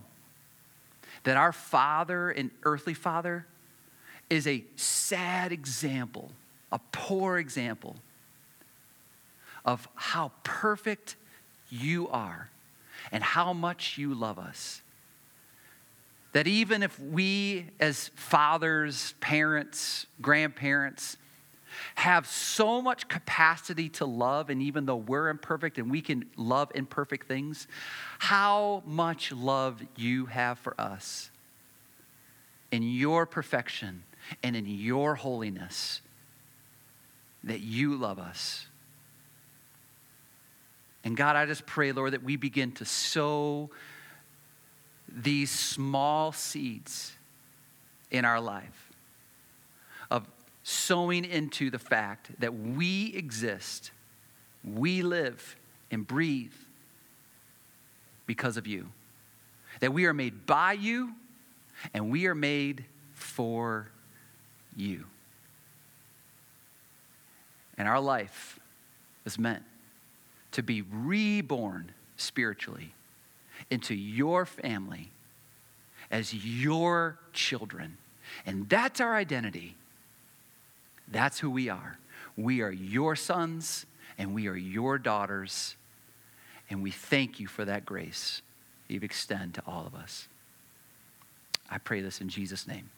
that 1.24 1.38
our 1.38 1.52
father 1.52 2.30
and 2.30 2.52
earthly 2.64 2.94
father 2.94 3.46
is 4.30 4.48
a 4.48 4.64
sad 4.76 5.52
example, 5.52 6.32
a 6.72 6.80
poor 6.92 7.38
example 7.38 7.96
of 9.66 9.88
how 9.96 10.32
perfect 10.44 11.16
you 11.70 12.08
are 12.10 12.50
and 13.12 13.24
how 13.24 13.54
much 13.54 13.98
you 13.98 14.14
love 14.14 14.40
us. 14.40 14.82
That 16.34 16.48
even 16.48 16.84
if 16.84 17.00
we, 17.00 17.66
as 17.80 18.10
fathers, 18.16 19.16
parents, 19.20 20.06
grandparents, 20.22 21.18
have 21.96 22.28
so 22.28 22.82
much 22.82 23.08
capacity 23.08 23.90
to 23.90 24.06
love, 24.06 24.50
and 24.50 24.62
even 24.62 24.86
though 24.86 24.96
we're 24.96 25.30
imperfect 25.30 25.78
and 25.78 25.90
we 25.90 26.02
can 26.02 26.26
love 26.36 26.72
imperfect 26.76 27.28
things, 27.28 27.68
how 28.20 28.84
much 28.86 29.32
love 29.32 29.82
you 29.96 30.26
have 30.28 30.60
for 30.60 30.80
us 30.80 31.32
in 32.72 32.84
your 32.84 33.26
perfection 33.26 34.04
and 34.44 34.56
in 34.56 34.66
your 34.66 35.16
holiness 35.16 36.02
that 37.44 37.62
you 37.62 37.96
love 37.96 38.20
us. 38.20 38.68
And 41.04 41.16
God, 41.16 41.36
I 41.36 41.46
just 41.46 41.66
pray, 41.66 41.92
Lord, 41.92 42.14
that 42.14 42.24
we 42.24 42.36
begin 42.36 42.72
to 42.74 42.86
sow 42.86 43.70
these 45.08 45.50
small 45.50 46.32
seeds 46.32 47.14
in 48.12 48.26
our 48.26 48.40
life 48.40 48.92
of 50.12 50.28
sowing 50.70 51.26
into 51.26 51.72
the 51.72 51.80
fact 51.80 52.30
that 52.40 52.54
we 52.54 53.12
exist, 53.16 53.90
we 54.64 55.02
live 55.02 55.56
and 55.90 56.06
breathe 56.06 56.54
because 58.28 58.56
of 58.56 58.68
you. 58.68 58.88
That 59.80 59.94
we 59.94 60.06
are 60.06 60.14
made 60.14 60.46
by 60.46 60.74
you 60.74 61.14
and 61.92 62.12
we 62.12 62.28
are 62.28 62.36
made 62.36 62.86
for 63.14 63.90
you. 64.76 65.06
And 67.76 67.88
our 67.88 68.00
life 68.00 68.60
is 69.26 69.40
meant 69.40 69.64
to 70.52 70.62
be 70.62 70.84
reborn 70.84 71.94
spiritually 72.16 72.94
into 73.72 73.96
your 73.96 74.46
family 74.46 75.10
as 76.12 76.32
your 76.34 77.18
children. 77.34 77.98
And 78.46 78.70
that's 78.70 79.02
our 79.02 79.16
identity. 79.16 79.76
That's 81.12 81.40
who 81.40 81.50
we 81.50 81.70
are. 81.70 81.98
We 82.38 82.62
are 82.62 82.72
your 82.72 83.16
sons 83.16 83.86
and 84.18 84.34
we 84.34 84.48
are 84.48 84.56
your 84.56 84.98
daughters. 84.98 85.76
And 86.70 86.84
we 86.84 86.92
thank 86.92 87.40
you 87.40 87.48
for 87.48 87.66
that 87.66 87.86
grace 87.86 88.42
you've 88.88 89.04
extended 89.04 89.54
to 89.56 89.64
all 89.66 89.86
of 89.86 89.96
us. 89.96 90.28
I 91.70 91.78
pray 91.78 92.02
this 92.02 92.22
in 92.22 92.30
Jesus' 92.30 92.68
name. 92.68 92.90